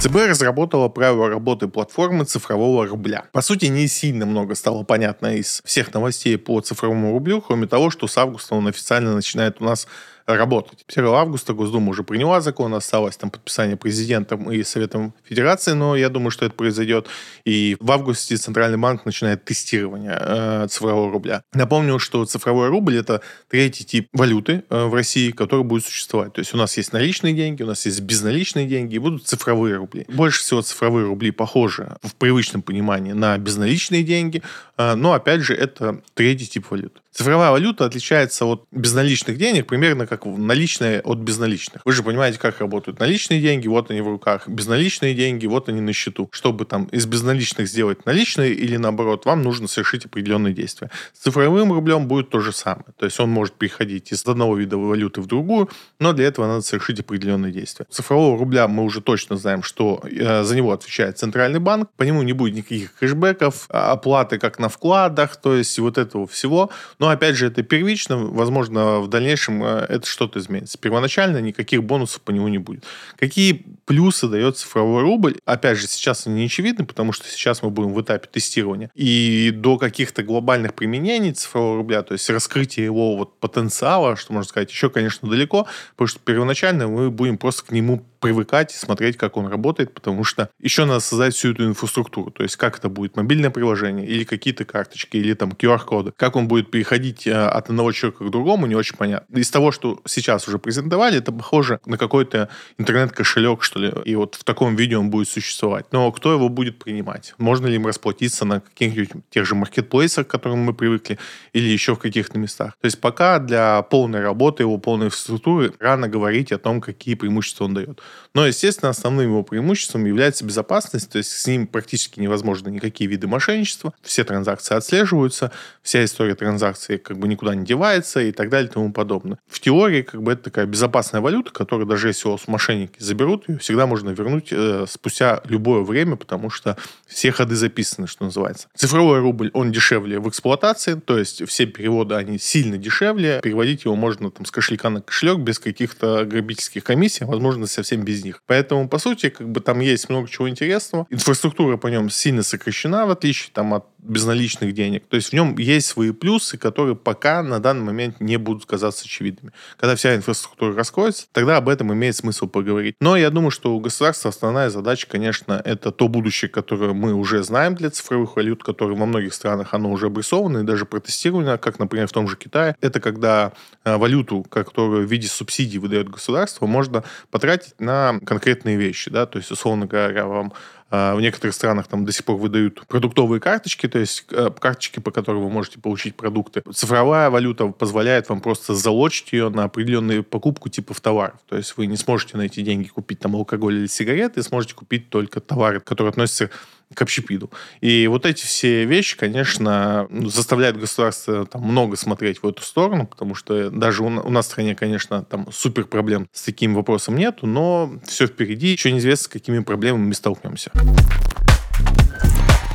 ЦБ 0.00 0.16
разработала 0.30 0.88
правила 0.88 1.28
работы 1.28 1.68
платформы 1.68 2.24
цифрового 2.24 2.84
рубля. 2.88 3.26
По 3.30 3.42
сути, 3.42 3.66
не 3.66 3.86
сильно 3.86 4.26
много 4.26 4.56
стало 4.56 4.82
понятно 4.82 5.36
из 5.36 5.62
всех 5.64 5.94
новостей 5.94 6.36
по 6.36 6.60
цифровому 6.60 7.12
рублю, 7.12 7.40
кроме 7.40 7.68
того, 7.68 7.90
что 7.90 8.08
с 8.08 8.18
августа 8.18 8.56
он 8.56 8.66
официально 8.66 9.14
начинает 9.14 9.60
у 9.60 9.64
нас 9.64 9.86
работать. 10.26 10.84
1 10.86 11.06
августа 11.06 11.52
Госдума 11.52 11.90
уже 11.90 12.02
приняла 12.02 12.40
закон, 12.40 12.74
осталось 12.74 13.16
там 13.16 13.30
подписание 13.30 13.76
президентом 13.76 14.50
и 14.50 14.62
Советом 14.62 15.14
Федерации, 15.24 15.72
но 15.72 15.96
я 15.96 16.08
думаю, 16.08 16.30
что 16.30 16.46
это 16.46 16.54
произойдет. 16.54 17.06
И 17.44 17.76
в 17.80 17.90
августе 17.90 18.36
Центральный 18.36 18.78
банк 18.78 19.04
начинает 19.04 19.44
тестирование 19.44 20.16
э, 20.18 20.66
цифрового 20.68 21.12
рубля. 21.12 21.42
Напомню, 21.52 21.98
что 21.98 22.24
цифровой 22.24 22.68
рубль 22.68 22.96
это 22.96 23.20
третий 23.48 23.84
тип 23.84 24.08
валюты 24.12 24.64
э, 24.68 24.84
в 24.86 24.94
России, 24.94 25.30
который 25.30 25.64
будет 25.64 25.84
существовать. 25.84 26.32
То 26.32 26.40
есть 26.40 26.54
у 26.54 26.56
нас 26.56 26.76
есть 26.76 26.92
наличные 26.92 27.34
деньги, 27.34 27.62
у 27.62 27.66
нас 27.66 27.84
есть 27.86 28.00
безналичные 28.00 28.66
деньги, 28.66 28.94
и 28.94 28.98
будут 28.98 29.26
цифровые 29.26 29.76
рубли. 29.76 30.04
Больше 30.08 30.40
всего 30.40 30.62
цифровые 30.62 31.06
рубли 31.06 31.30
похожи 31.30 31.96
в 32.02 32.14
привычном 32.14 32.62
понимании 32.62 33.12
на 33.12 33.36
безналичные 33.38 34.02
деньги, 34.02 34.42
э, 34.78 34.94
но 34.94 35.12
опять 35.12 35.40
же 35.40 35.54
это 35.54 36.00
третий 36.14 36.46
тип 36.46 36.70
валюты. 36.70 37.01
Цифровая 37.12 37.50
валюта 37.50 37.84
отличается 37.84 38.46
от 38.46 38.64
безналичных 38.70 39.36
денег 39.36 39.66
примерно 39.66 40.06
как 40.06 40.24
наличные 40.24 41.00
от 41.00 41.18
безналичных. 41.18 41.82
Вы 41.84 41.92
же 41.92 42.02
понимаете, 42.02 42.38
как 42.38 42.58
работают 42.60 43.00
наличные 43.00 43.40
деньги, 43.40 43.68
вот 43.68 43.90
они 43.90 44.00
в 44.00 44.08
руках, 44.08 44.48
безналичные 44.48 45.14
деньги, 45.14 45.46
вот 45.46 45.68
они 45.68 45.82
на 45.82 45.92
счету. 45.92 46.30
Чтобы 46.32 46.64
там 46.64 46.84
из 46.86 47.04
безналичных 47.04 47.68
сделать 47.68 48.06
наличные 48.06 48.54
или 48.54 48.78
наоборот, 48.78 49.26
вам 49.26 49.42
нужно 49.42 49.68
совершить 49.68 50.06
определенные 50.06 50.54
действия. 50.54 50.90
С 51.12 51.24
цифровым 51.24 51.70
рублем 51.72 52.06
будет 52.06 52.30
то 52.30 52.40
же 52.40 52.52
самое. 52.52 52.86
То 52.98 53.04
есть 53.04 53.20
он 53.20 53.28
может 53.28 53.54
переходить 53.54 54.10
из 54.10 54.26
одного 54.26 54.56
вида 54.56 54.78
валюты 54.78 55.20
в 55.20 55.26
другую, 55.26 55.68
но 55.98 56.14
для 56.14 56.26
этого 56.26 56.46
надо 56.46 56.62
совершить 56.62 57.00
определенные 57.00 57.52
действия. 57.52 57.84
Цифрового 57.90 58.38
рубля 58.38 58.68
мы 58.68 58.84
уже 58.84 59.02
точно 59.02 59.36
знаем, 59.36 59.62
что 59.62 60.02
э, 60.04 60.44
за 60.44 60.56
него 60.56 60.72
отвечает 60.72 61.18
Центральный 61.18 61.60
банк, 61.60 61.90
по 61.96 62.04
нему 62.04 62.22
не 62.22 62.32
будет 62.32 62.54
никаких 62.54 62.94
кэшбэков, 62.94 63.66
а, 63.68 63.92
оплаты 63.92 64.38
как 64.38 64.58
на 64.58 64.70
вкладах, 64.70 65.36
то 65.36 65.54
есть 65.54 65.78
вот 65.78 65.98
этого 65.98 66.26
всего. 66.26 66.70
Но 67.02 67.08
опять 67.08 67.34
же, 67.34 67.48
это 67.48 67.64
первично, 67.64 68.16
возможно, 68.16 69.00
в 69.00 69.08
дальнейшем 69.08 69.64
э, 69.64 69.86
это 69.88 70.06
что-то 70.06 70.38
изменится. 70.38 70.78
Первоначально 70.78 71.38
никаких 71.38 71.82
бонусов 71.82 72.22
по 72.22 72.30
нему 72.30 72.46
не 72.46 72.58
будет. 72.58 72.84
Какие 73.16 73.64
плюсы 73.86 74.28
дает 74.28 74.56
цифровой 74.56 75.02
рубль? 75.02 75.34
Опять 75.44 75.78
же, 75.78 75.88
сейчас 75.88 76.28
они 76.28 76.42
не 76.42 76.46
очевидны, 76.46 76.86
потому 76.86 77.10
что 77.10 77.28
сейчас 77.28 77.60
мы 77.60 77.70
будем 77.70 77.92
в 77.92 78.00
этапе 78.00 78.28
тестирования. 78.30 78.88
И 78.94 79.50
до 79.52 79.78
каких-то 79.78 80.22
глобальных 80.22 80.74
применений 80.74 81.32
цифрового 81.32 81.78
рубля, 81.78 82.02
то 82.04 82.12
есть 82.12 82.30
раскрытия 82.30 82.84
его 82.84 83.16
вот 83.16 83.40
потенциала, 83.40 84.14
что 84.14 84.32
можно 84.32 84.48
сказать, 84.48 84.70
еще, 84.70 84.88
конечно, 84.88 85.28
далеко, 85.28 85.66
потому 85.96 86.06
что 86.06 86.20
первоначально 86.20 86.86
мы 86.86 87.10
будем 87.10 87.36
просто 87.36 87.64
к 87.64 87.72
нему 87.72 88.06
привыкать 88.22 88.72
и 88.72 88.76
смотреть, 88.76 89.16
как 89.18 89.36
он 89.36 89.48
работает, 89.48 89.92
потому 89.92 90.24
что 90.24 90.48
еще 90.60 90.84
надо 90.84 91.00
создать 91.00 91.34
всю 91.34 91.50
эту 91.50 91.66
инфраструктуру. 91.66 92.30
То 92.30 92.44
есть 92.44 92.56
как 92.56 92.78
это 92.78 92.88
будет 92.88 93.16
мобильное 93.16 93.50
приложение 93.50 94.06
или 94.06 94.22
какие-то 94.24 94.64
карточки, 94.64 95.16
или 95.16 95.34
там 95.34 95.50
QR-коды. 95.50 96.12
Как 96.16 96.36
он 96.36 96.46
будет 96.48 96.70
переходить 96.70 96.91
э, 97.26 97.32
от 97.32 97.68
одного 97.68 97.92
человека 97.92 98.24
к 98.24 98.30
другому, 98.30 98.66
не 98.66 98.74
очень 98.74 98.96
понятно. 98.96 99.36
Из 99.36 99.50
того, 99.50 99.72
что 99.72 100.00
сейчас 100.06 100.48
уже 100.48 100.58
презентовали, 100.58 101.18
это 101.18 101.32
похоже 101.32 101.80
на 101.86 101.98
какой-то 101.98 102.48
интернет-кошелек, 102.78 103.62
что 103.62 103.78
ли. 103.78 103.92
И 104.04 104.14
вот 104.14 104.34
в 104.34 104.44
таком 104.44 104.76
виде 104.76 104.96
он 104.96 105.10
будет 105.10 105.28
существовать. 105.28 105.86
Но 105.92 106.10
кто 106.12 106.32
его 106.32 106.48
будет 106.48 106.78
принимать? 106.78 107.34
Можно 107.38 107.66
ли 107.66 107.76
им 107.76 107.86
расплатиться 107.86 108.44
на 108.44 108.60
каких-нибудь 108.60 109.10
тех 109.30 109.46
же 109.46 109.54
маркетплейсах, 109.54 110.26
к 110.26 110.30
которым 110.30 110.60
мы 110.60 110.74
привыкли, 110.74 111.18
или 111.52 111.68
еще 111.68 111.94
в 111.94 111.98
каких-то 111.98 112.38
местах? 112.38 112.76
То 112.80 112.86
есть 112.86 113.00
пока 113.00 113.38
для 113.38 113.82
полной 113.82 114.20
работы 114.20 114.62
его, 114.62 114.78
полной 114.78 115.06
инфраструктуры 115.06 115.72
рано 115.78 116.08
говорить 116.08 116.52
о 116.52 116.58
том, 116.58 116.80
какие 116.80 117.14
преимущества 117.14 117.64
он 117.64 117.74
дает. 117.74 118.00
Но, 118.34 118.46
естественно, 118.46 118.90
основным 118.90 119.26
его 119.26 119.42
преимуществом 119.42 120.04
является 120.04 120.44
безопасность, 120.44 121.10
то 121.10 121.18
есть 121.18 121.30
с 121.30 121.46
ним 121.46 121.66
практически 121.66 122.20
невозможно 122.20 122.68
никакие 122.68 123.08
виды 123.08 123.26
мошенничества, 123.26 123.92
все 124.02 124.24
транзакции 124.24 124.74
отслеживаются, 124.74 125.52
вся 125.82 126.04
история 126.04 126.34
транзакции 126.82 126.96
как 126.96 127.18
бы 127.18 127.28
никуда 127.28 127.54
не 127.54 127.64
девается 127.64 128.20
и 128.20 128.32
так 128.32 128.48
далее 128.48 128.68
и 128.68 128.72
тому 128.72 128.92
подобное. 128.92 129.38
В 129.48 129.60
теории 129.60 130.02
как 130.02 130.22
бы 130.22 130.32
это 130.32 130.44
такая 130.44 130.66
безопасная 130.66 131.20
валюта, 131.20 131.50
которую 131.50 131.86
даже 131.86 132.08
если 132.08 132.28
у 132.28 132.32
вас 132.32 132.48
мошенники 132.48 132.96
заберут, 132.98 133.48
ее 133.48 133.58
всегда 133.58 133.86
можно 133.86 134.10
вернуть 134.10 134.48
э, 134.50 134.86
спустя 134.88 135.40
любое 135.44 135.82
время, 135.82 136.16
потому 136.16 136.50
что 136.50 136.76
все 137.06 137.32
ходы 137.32 137.54
записаны, 137.56 138.06
что 138.06 138.24
называется. 138.24 138.68
Цифровой 138.74 139.20
рубль, 139.20 139.50
он 139.54 139.72
дешевле 139.72 140.18
в 140.18 140.28
эксплуатации, 140.28 140.94
то 140.94 141.18
есть 141.18 141.46
все 141.48 141.66
переводы, 141.66 142.14
они 142.14 142.38
сильно 142.38 142.78
дешевле, 142.78 143.40
переводить 143.42 143.84
его 143.84 143.96
можно 143.96 144.30
там 144.30 144.44
с 144.44 144.50
кошелька 144.50 144.90
на 144.90 145.00
кошелек 145.00 145.38
без 145.38 145.58
каких-то 145.58 146.24
грабительских 146.24 146.84
комиссий, 146.84 147.24
возможно 147.24 147.66
совсем 147.66 148.02
без 148.02 148.24
них. 148.24 148.42
Поэтому, 148.46 148.88
по 148.88 148.98
сути, 148.98 149.28
как 149.28 149.48
бы 149.48 149.60
там 149.60 149.80
есть 149.80 150.08
много 150.08 150.28
чего 150.28 150.48
интересного. 150.48 151.06
Инфраструктура 151.10 151.76
по 151.76 151.88
нем 151.88 152.10
сильно 152.10 152.42
сокращена, 152.42 153.06
в 153.06 153.10
отличие 153.10 153.50
там, 153.52 153.74
от 153.74 153.86
безналичных 154.02 154.74
денег. 154.74 155.04
То 155.08 155.16
есть 155.16 155.30
в 155.30 155.32
нем 155.32 155.56
есть 155.56 155.86
свои 155.86 156.10
плюсы, 156.10 156.58
которые 156.58 156.96
пока 156.96 157.42
на 157.42 157.60
данный 157.60 157.84
момент 157.84 158.20
не 158.20 158.36
будут 158.36 158.66
казаться 158.66 159.04
очевидными. 159.04 159.52
Когда 159.76 159.94
вся 159.94 160.14
инфраструктура 160.16 160.74
раскроется, 160.74 161.26
тогда 161.32 161.56
об 161.56 161.68
этом 161.68 161.92
имеет 161.92 162.16
смысл 162.16 162.48
поговорить. 162.48 162.96
Но 163.00 163.16
я 163.16 163.30
думаю, 163.30 163.52
что 163.52 163.74
у 163.74 163.80
государства 163.80 164.30
основная 164.30 164.70
задача, 164.70 165.06
конечно, 165.08 165.62
это 165.64 165.92
то 165.92 166.08
будущее, 166.08 166.48
которое 166.48 166.92
мы 166.92 167.14
уже 167.14 167.44
знаем 167.44 167.76
для 167.76 167.90
цифровых 167.90 168.36
валют, 168.36 168.64
которое 168.64 168.96
во 168.96 169.06
многих 169.06 169.34
странах 169.34 169.72
оно 169.72 169.90
уже 169.90 170.06
обрисовано 170.06 170.58
и 170.58 170.64
даже 170.64 170.84
протестировано, 170.84 171.56
как, 171.58 171.78
например, 171.78 172.08
в 172.08 172.12
том 172.12 172.26
же 172.26 172.36
Китае. 172.36 172.76
Это 172.80 173.00
когда 173.00 173.52
э, 173.84 173.96
валюту, 173.96 174.42
которую 174.42 175.06
в 175.06 175.10
виде 175.10 175.28
субсидий 175.28 175.78
выдает 175.78 176.08
государство, 176.08 176.66
можно 176.66 177.04
потратить 177.30 177.74
на 177.78 178.18
конкретные 178.26 178.76
вещи. 178.76 179.10
Да? 179.10 179.26
То 179.26 179.38
есть, 179.38 179.50
условно 179.52 179.86
говоря, 179.86 180.26
вам 180.26 180.52
в 180.92 181.20
некоторых 181.20 181.54
странах 181.54 181.86
там 181.86 182.04
до 182.04 182.12
сих 182.12 182.26
пор 182.26 182.36
выдают 182.36 182.86
продуктовые 182.86 183.40
карточки, 183.40 183.88
то 183.88 183.98
есть 183.98 184.26
э, 184.30 184.50
карточки, 184.58 185.00
по 185.00 185.10
которым 185.10 185.42
вы 185.42 185.48
можете 185.48 185.80
получить 185.80 186.16
продукты. 186.16 186.62
Цифровая 186.70 187.30
валюта 187.30 187.68
позволяет 187.68 188.28
вам 188.28 188.42
просто 188.42 188.74
залочить 188.74 189.32
ее 189.32 189.48
на 189.48 189.64
определенную 189.64 190.22
покупку 190.22 190.68
типов 190.68 191.00
товаров. 191.00 191.36
То 191.48 191.56
есть 191.56 191.78
вы 191.78 191.86
не 191.86 191.96
сможете 191.96 192.36
на 192.36 192.42
эти 192.42 192.60
деньги 192.60 192.88
купить 192.88 193.20
там 193.20 193.34
алкоголь 193.36 193.76
или 193.76 193.86
сигареты, 193.86 194.42
сможете 194.42 194.74
купить 194.74 195.08
только 195.08 195.40
товары, 195.40 195.80
которые 195.80 196.10
относятся 196.10 196.50
к 196.94 197.02
общепиту. 197.02 197.50
И 197.80 198.06
вот 198.06 198.26
эти 198.26 198.44
все 198.44 198.84
вещи, 198.84 199.16
конечно, 199.16 200.08
заставляют 200.26 200.76
государство 200.76 201.46
там 201.46 201.62
много 201.62 201.96
смотреть 201.96 202.42
в 202.42 202.46
эту 202.46 202.62
сторону, 202.62 203.06
потому 203.06 203.34
что 203.34 203.70
даже 203.70 204.02
у, 204.02 204.06
у 204.06 204.30
нас 204.30 204.46
в 204.46 204.50
стране, 204.50 204.74
конечно, 204.74 205.24
там 205.24 205.48
супер 205.52 205.84
проблем 205.84 206.28
с 206.32 206.42
таким 206.42 206.74
вопросом 206.74 207.16
нету, 207.16 207.46
но 207.46 207.92
все 208.06 208.26
впереди, 208.26 208.68
еще 208.68 208.92
неизвестно, 208.92 209.24
с 209.24 209.28
какими 209.28 209.60
проблемами 209.60 210.06
мы 210.06 210.14
столкнемся. 210.14 210.70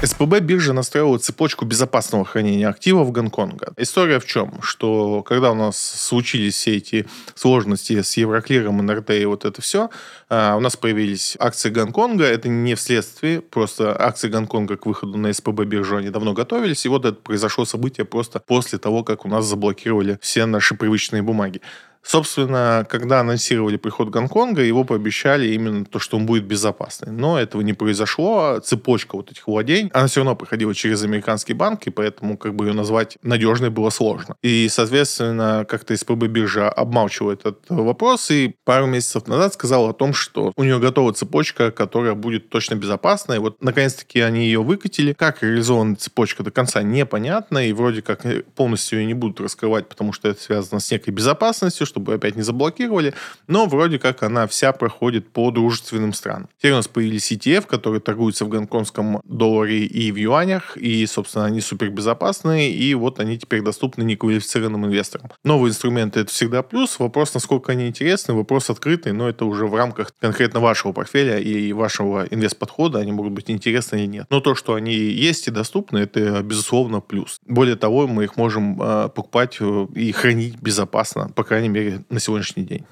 СПБ 0.01 0.41
биржа 0.41 0.73
настроила 0.73 1.17
цепочку 1.17 1.65
безопасного 1.65 2.23
хранения 2.23 2.69
активов 2.69 3.11
Гонконга. 3.11 3.73
История 3.77 4.19
в 4.19 4.25
чем? 4.25 4.61
Что 4.61 5.23
когда 5.23 5.51
у 5.51 5.55
нас 5.55 5.77
случились 5.77 6.53
все 6.55 6.77
эти 6.77 7.07
сложности 7.33 8.03
с 8.03 8.15
Евроклиром, 8.15 8.77
НРТ 8.77 9.09
и 9.11 9.25
вот 9.25 9.43
это 9.43 9.59
все, 9.61 9.89
а, 10.29 10.55
у 10.55 10.59
нас 10.59 10.77
появились 10.77 11.35
акции 11.39 11.71
Гонконга. 11.71 12.25
Это 12.25 12.47
не 12.47 12.75
вследствие, 12.75 13.41
просто 13.41 13.99
акции 13.99 14.29
Гонконга 14.29 14.77
к 14.77 14.85
выходу 14.85 15.17
на 15.17 15.33
СПБ 15.33 15.65
биржу 15.65 15.97
они 15.97 16.09
давно 16.09 16.33
готовились. 16.33 16.85
И 16.85 16.89
вот 16.89 17.05
это 17.05 17.17
произошло 17.17 17.65
событие 17.65 18.05
просто 18.05 18.39
после 18.39 18.77
того, 18.77 19.03
как 19.03 19.25
у 19.25 19.29
нас 19.29 19.45
заблокировали 19.45 20.19
все 20.21 20.45
наши 20.45 20.75
привычные 20.75 21.23
бумаги. 21.23 21.61
Собственно, 22.07 22.87
когда 22.89 23.19
анонсировали 23.19 23.75
приход 23.75 24.07
Гонконга, 24.09 24.63
его 24.63 24.85
пообещали 24.85 25.47
именно 25.49 25.83
то, 25.83 25.99
что 25.99 26.15
он 26.15 26.25
будет 26.25 26.45
безопасный. 26.45 27.11
Но 27.11 27.37
этого 27.37 27.59
не 27.59 27.73
произошло. 27.73 28.61
Цепочка 28.63 29.17
вот 29.17 29.29
этих 29.29 29.45
владений, 29.45 29.91
она 29.93 30.07
все 30.07 30.21
равно 30.21 30.37
проходила 30.37 30.73
через 30.73 31.03
американский 31.03 31.53
банк, 31.53 31.85
и 31.85 31.89
поэтому 31.89 32.37
как 32.37 32.55
бы 32.55 32.67
ее 32.67 32.73
назвать 32.73 33.17
надежной 33.23 33.71
было 33.71 33.89
сложно. 33.89 34.37
И, 34.41 34.69
соответственно, 34.69 35.65
как-то 35.67 35.97
СПБ 35.97 36.27
биржа 36.27 36.69
обмалчивала 36.69 37.33
этот 37.33 37.59
вопрос, 37.67 38.31
и 38.31 38.55
пару 38.63 38.85
месяцев 38.85 39.27
назад 39.27 39.55
сказала 39.55 39.89
о 39.89 39.93
том, 39.93 40.13
что 40.13 40.53
у 40.55 40.63
нее 40.63 40.79
готова 40.79 41.11
цепочка, 41.11 41.71
которая 41.71 42.13
будет 42.13 42.49
точно 42.49 42.75
безопасной. 42.75 43.39
Вот, 43.39 43.61
наконец-таки, 43.61 44.21
они 44.21 44.45
ее 44.45 44.63
выкатили. 44.63 45.11
Как 45.11 45.43
реализована 45.43 45.97
цепочка 45.97 46.41
до 46.41 46.51
конца 46.51 46.83
непонятно, 46.83 47.67
и 47.67 47.73
вроде 47.73 48.01
как 48.01 48.23
полностью 48.55 48.99
ее 48.99 49.05
не 49.05 49.13
будут 49.13 49.41
раскрывать, 49.41 49.89
потому 49.89 50.13
что 50.13 50.29
это 50.29 50.41
связано 50.41 50.79
с 50.79 50.89
некой 50.89 51.13
безопасностью, 51.13 51.85
что 51.85 51.96
чтобы 51.97 52.13
опять 52.13 52.35
не 52.35 52.43
заблокировали, 52.43 53.15
но 53.47 53.65
вроде 53.65 53.97
как 53.97 54.21
она 54.21 54.45
вся 54.45 54.71
проходит 54.71 55.29
по 55.29 55.49
дружественным 55.49 56.13
странам. 56.13 56.47
Теперь 56.59 56.73
у 56.73 56.75
нас 56.75 56.87
появились 56.87 57.31
ETF, 57.31 57.65
которые 57.65 58.01
торгуются 58.01 58.45
в 58.45 58.49
гонконгском 58.49 59.19
долларе 59.23 59.85
и 59.85 60.11
в 60.11 60.15
юанях, 60.15 60.77
и, 60.77 61.05
собственно, 61.07 61.45
они 61.45 61.59
супербезопасные, 61.59 62.71
и 62.71 62.93
вот 62.93 63.19
они 63.19 63.39
теперь 63.39 63.61
доступны 63.61 64.03
неквалифицированным 64.03 64.85
инвесторам. 64.85 65.31
Новые 65.43 65.71
инструменты— 65.71 66.19
это 66.21 66.31
всегда 66.31 66.61
плюс. 66.61 66.99
Вопрос, 66.99 67.33
насколько 67.33 67.71
они 67.71 67.87
интересны, 67.87 68.35
вопрос 68.35 68.69
открытый, 68.69 69.13
но 69.13 69.27
это 69.27 69.45
уже 69.45 69.65
в 69.65 69.73
рамках 69.73 70.11
конкретно 70.19 70.59
вашего 70.59 70.91
портфеля 70.91 71.39
и 71.39 71.73
вашего 71.73 72.27
инвест-подхода, 72.29 72.99
они 72.99 73.11
могут 73.11 73.33
быть 73.33 73.49
интересны 73.49 73.97
или 73.97 74.05
нет. 74.05 74.27
Но 74.29 74.39
то, 74.39 74.53
что 74.53 74.75
они 74.75 74.93
есть 74.93 75.47
и 75.47 75.51
доступны, 75.51 75.97
это, 75.97 76.43
безусловно, 76.43 77.01
плюс. 77.01 77.39
Более 77.47 77.75
того, 77.75 78.07
мы 78.07 78.25
их 78.25 78.37
можем 78.37 78.79
э, 78.79 79.09
покупать 79.09 79.57
и 79.95 80.11
хранить 80.11 80.61
безопасно, 80.61 81.31
по 81.35 81.43
крайней 81.43 81.69
мере, 81.69 81.86
на 82.09 82.19
сегодняшний 82.19 82.63
день. 82.63 82.85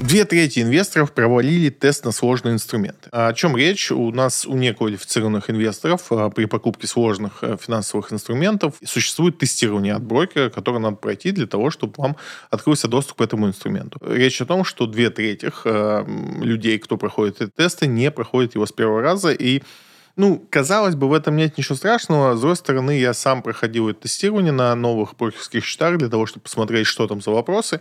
Две 0.00 0.24
трети 0.24 0.60
инвесторов 0.60 1.12
провалили 1.12 1.70
тест 1.70 2.04
на 2.04 2.12
сложные 2.12 2.54
инструменты. 2.54 3.08
О 3.10 3.32
чем 3.32 3.56
речь? 3.56 3.90
У 3.90 4.12
нас 4.12 4.46
у 4.46 4.54
неквалифицированных 4.54 5.50
инвесторов 5.50 6.06
а, 6.12 6.30
при 6.30 6.44
покупке 6.44 6.86
сложных 6.86 7.42
э, 7.42 7.56
финансовых 7.60 8.12
инструментов 8.12 8.76
существует 8.84 9.38
тестирование 9.38 9.94
от 9.94 10.04
брокера, 10.04 10.50
которое 10.50 10.78
надо 10.78 10.96
пройти 10.96 11.32
для 11.32 11.48
того, 11.48 11.70
чтобы 11.70 11.94
вам 11.96 12.16
открылся 12.48 12.86
доступ 12.86 13.18
к 13.18 13.22
этому 13.22 13.48
инструменту. 13.48 13.98
Речь 14.06 14.40
о 14.40 14.46
том, 14.46 14.62
что 14.62 14.86
две 14.86 15.10
трети 15.10 15.50
людей, 16.44 16.78
кто 16.78 16.96
проходит 16.96 17.42
эти 17.42 17.50
тесты, 17.50 17.88
не 17.88 18.12
проходят 18.12 18.54
его 18.54 18.66
с 18.66 18.72
первого 18.72 19.02
раза, 19.02 19.32
и 19.32 19.62
ну, 20.18 20.44
казалось 20.50 20.96
бы, 20.96 21.08
в 21.08 21.12
этом 21.12 21.36
нет 21.36 21.56
ничего 21.56 21.76
страшного. 21.76 22.34
С 22.36 22.40
другой 22.40 22.56
стороны, 22.56 22.98
я 22.98 23.14
сам 23.14 23.40
проходил 23.40 23.88
это 23.88 24.00
тестирование 24.00 24.52
на 24.52 24.74
новых 24.74 25.16
брокерских 25.16 25.64
счетах 25.64 25.96
для 25.96 26.08
того, 26.08 26.26
чтобы 26.26 26.42
посмотреть, 26.42 26.88
что 26.88 27.06
там 27.06 27.22
за 27.22 27.30
вопросы. 27.30 27.80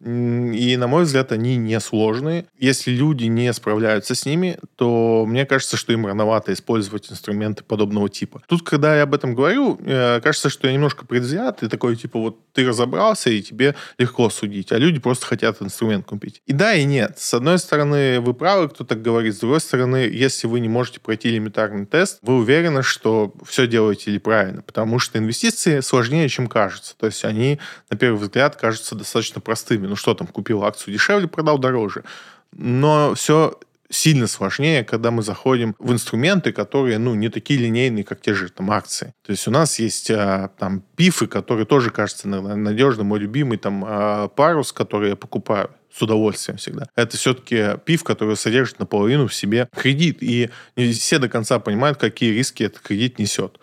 И, 0.00 0.76
на 0.78 0.86
мой 0.86 1.04
взгляд, 1.04 1.32
они 1.32 1.56
не 1.56 1.78
сложные. 1.80 2.46
Если 2.58 2.90
люди 2.90 3.24
не 3.24 3.52
справляются 3.52 4.14
с 4.14 4.24
ними, 4.24 4.58
то 4.76 5.24
мне 5.26 5.44
кажется, 5.44 5.76
что 5.76 5.92
им 5.92 6.06
рановато 6.06 6.52
использовать 6.52 7.12
инструменты 7.12 7.64
подобного 7.64 8.08
типа. 8.08 8.42
Тут, 8.46 8.62
когда 8.62 8.96
я 8.96 9.02
об 9.02 9.14
этом 9.14 9.34
говорю, 9.34 9.78
э, 9.84 10.20
кажется, 10.22 10.48
что 10.48 10.66
я 10.66 10.72
немножко 10.72 11.04
предвзят, 11.04 11.62
и 11.62 11.68
такой, 11.68 11.96
типа, 11.96 12.18
вот 12.18 12.38
ты 12.52 12.66
разобрался, 12.66 13.30
и 13.30 13.42
тебе 13.42 13.74
легко 13.98 14.30
судить, 14.30 14.72
а 14.72 14.78
люди 14.78 14.98
просто 15.00 15.26
хотят 15.26 15.60
инструмент 15.60 16.06
купить. 16.06 16.42
И 16.46 16.52
да, 16.52 16.74
и 16.74 16.84
нет. 16.84 17.18
С 17.18 17.34
одной 17.34 17.58
стороны, 17.58 18.20
вы 18.20 18.32
правы, 18.32 18.68
кто 18.68 18.84
так 18.84 19.02
говорит. 19.02 19.34
С 19.34 19.40
другой 19.40 19.60
стороны, 19.60 19.96
если 19.96 20.46
вы 20.46 20.60
не 20.60 20.68
можете 20.68 21.00
пройти 21.00 21.28
элементарный 21.28 21.84
тест, 21.84 22.18
вы 22.22 22.38
уверены, 22.38 22.82
что 22.82 23.34
все 23.44 23.66
делаете 23.66 24.10
ли 24.10 24.18
правильно, 24.18 24.62
потому 24.62 24.98
что 24.98 25.18
инвестиции 25.18 25.80
сложнее, 25.80 26.28
чем 26.28 26.46
кажется. 26.46 26.96
То 26.96 27.06
есть 27.06 27.24
они, 27.24 27.58
на 27.90 27.96
первый 27.96 28.18
взгляд, 28.20 28.56
кажутся 28.56 28.94
достаточно 28.94 29.40
простыми 29.40 29.89
ну 29.90 29.96
что 29.96 30.14
там, 30.14 30.26
купил 30.26 30.64
акцию 30.64 30.94
дешевле, 30.94 31.28
продал 31.28 31.58
дороже. 31.58 32.04
Но 32.52 33.14
все 33.14 33.58
сильно 33.90 34.26
сложнее, 34.26 34.84
когда 34.84 35.10
мы 35.10 35.22
заходим 35.22 35.74
в 35.78 35.92
инструменты, 35.92 36.52
которые, 36.52 36.98
ну, 36.98 37.14
не 37.14 37.28
такие 37.28 37.58
линейные, 37.58 38.04
как 38.04 38.20
те 38.20 38.34
же 38.34 38.48
там 38.48 38.70
акции. 38.70 39.12
То 39.26 39.32
есть 39.32 39.46
у 39.48 39.50
нас 39.50 39.78
есть 39.78 40.10
а, 40.10 40.50
там 40.58 40.82
пифы, 40.96 41.26
которые 41.26 41.66
тоже 41.66 41.90
кажется 41.90 42.28
надежным. 42.28 43.08
Мой 43.08 43.18
любимый 43.18 43.58
там 43.58 43.84
а, 43.86 44.28
парус, 44.28 44.72
который 44.72 45.10
я 45.10 45.16
покупаю 45.16 45.70
с 45.92 46.00
удовольствием 46.00 46.56
всегда. 46.56 46.86
Это 46.94 47.16
все-таки 47.16 47.78
пив, 47.84 48.04
который 48.04 48.36
содержит 48.36 48.78
наполовину 48.78 49.26
в 49.26 49.34
себе 49.34 49.68
кредит. 49.74 50.18
И 50.20 50.50
не 50.76 50.92
все 50.92 51.18
до 51.18 51.28
конца 51.28 51.58
понимают, 51.58 51.98
какие 51.98 52.32
риски 52.32 52.62
этот 52.62 52.80
кредит 52.80 53.18
несет 53.18 53.58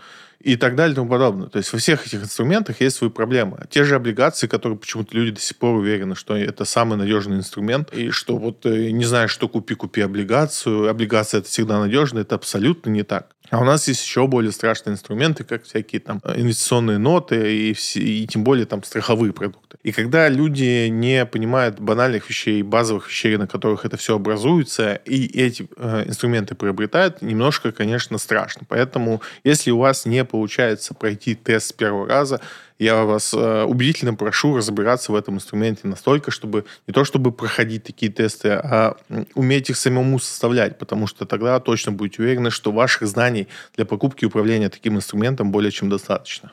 и 0.47 0.55
так 0.55 0.75
далее 0.75 0.93
и 0.93 0.95
тому 0.95 1.09
подобное. 1.09 1.49
То 1.49 1.57
есть 1.57 1.73
во 1.73 1.79
всех 1.79 2.07
этих 2.07 2.23
инструментах 2.23 2.79
есть 2.79 2.95
свои 2.95 3.09
проблемы. 3.09 3.65
Те 3.69 3.83
же 3.83 3.95
облигации, 3.95 4.47
которые 4.47 4.79
почему-то 4.79 5.13
люди 5.13 5.31
до 5.31 5.41
сих 5.41 5.57
пор 5.57 5.75
уверены, 5.75 6.15
что 6.15 6.37
это 6.37 6.63
самый 6.63 6.97
надежный 6.97 7.35
инструмент, 7.35 7.91
и 7.91 8.11
что 8.11 8.37
вот 8.37 8.65
э, 8.65 8.91
не 8.91 9.03
знаешь, 9.03 9.31
что 9.31 9.49
купи, 9.49 9.75
купи 9.75 9.99
облигацию. 9.99 10.89
Облигация 10.89 11.39
это 11.39 11.49
всегда 11.49 11.81
надежно, 11.81 12.19
это 12.19 12.35
абсолютно 12.35 12.89
не 12.89 13.03
так. 13.03 13.35
А 13.49 13.61
у 13.61 13.63
нас 13.63 13.87
есть 13.87 14.03
еще 14.03 14.27
более 14.27 14.51
страшные 14.51 14.93
инструменты, 14.93 15.43
как 15.43 15.63
всякие 15.63 16.01
там 16.01 16.21
инвестиционные 16.35 16.97
ноты 16.97 17.55
и, 17.55 17.75
и 17.95 18.27
тем 18.27 18.43
более 18.43 18.65
там 18.65 18.83
страховые 18.83 19.31
продукты. 19.31 19.77
И 19.83 19.91
когда 19.91 20.27
люди 20.27 20.87
не 20.87 21.25
понимают 21.25 21.79
банальных 21.79 22.29
вещей, 22.29 22.61
базовых 22.61 23.07
вещей, 23.07 23.37
на 23.37 23.47
которых 23.47 23.85
это 23.85 23.95
все 23.97 24.15
образуется, 24.15 24.95
и 25.05 25.25
эти 25.39 25.67
э, 25.77 26.03
инструменты 26.07 26.55
приобретают, 26.55 27.21
немножко, 27.21 27.71
конечно, 27.71 28.17
страшно. 28.17 28.63
Поэтому, 28.67 29.21
если 29.43 29.71
у 29.71 29.79
вас 29.79 30.05
не 30.05 30.25
получается 30.25 30.93
пройти 30.93 31.35
тест 31.35 31.69
с 31.69 31.73
первого 31.73 32.07
раза, 32.07 32.41
я 32.79 33.03
вас 33.03 33.33
э, 33.33 33.63
убедительно 33.63 34.13
прошу 34.13 34.55
разбираться 34.55 35.11
в 35.11 35.15
этом 35.15 35.35
инструменте 35.35 35.87
настолько, 35.87 36.31
чтобы 36.31 36.65
не 36.85 36.93
то 36.93 37.03
чтобы 37.03 37.31
проходить 37.31 37.83
такие 37.83 38.11
тесты, 38.11 38.49
а 38.49 38.95
уметь 39.33 39.69
их 39.69 39.77
самому 39.77 40.19
составлять, 40.19 40.77
потому 40.77 41.07
что 41.07 41.25
тогда 41.25 41.59
точно 41.59 41.91
будете 41.91 42.21
уверены, 42.21 42.51
что 42.51 42.71
ваших 42.71 43.07
знаний 43.07 43.47
для 43.75 43.85
покупки 43.85 44.23
и 44.23 44.27
управления 44.27 44.69
таким 44.69 44.95
инструментом 44.95 45.51
более 45.51 45.71
чем 45.71 45.89
достаточно. 45.89 46.51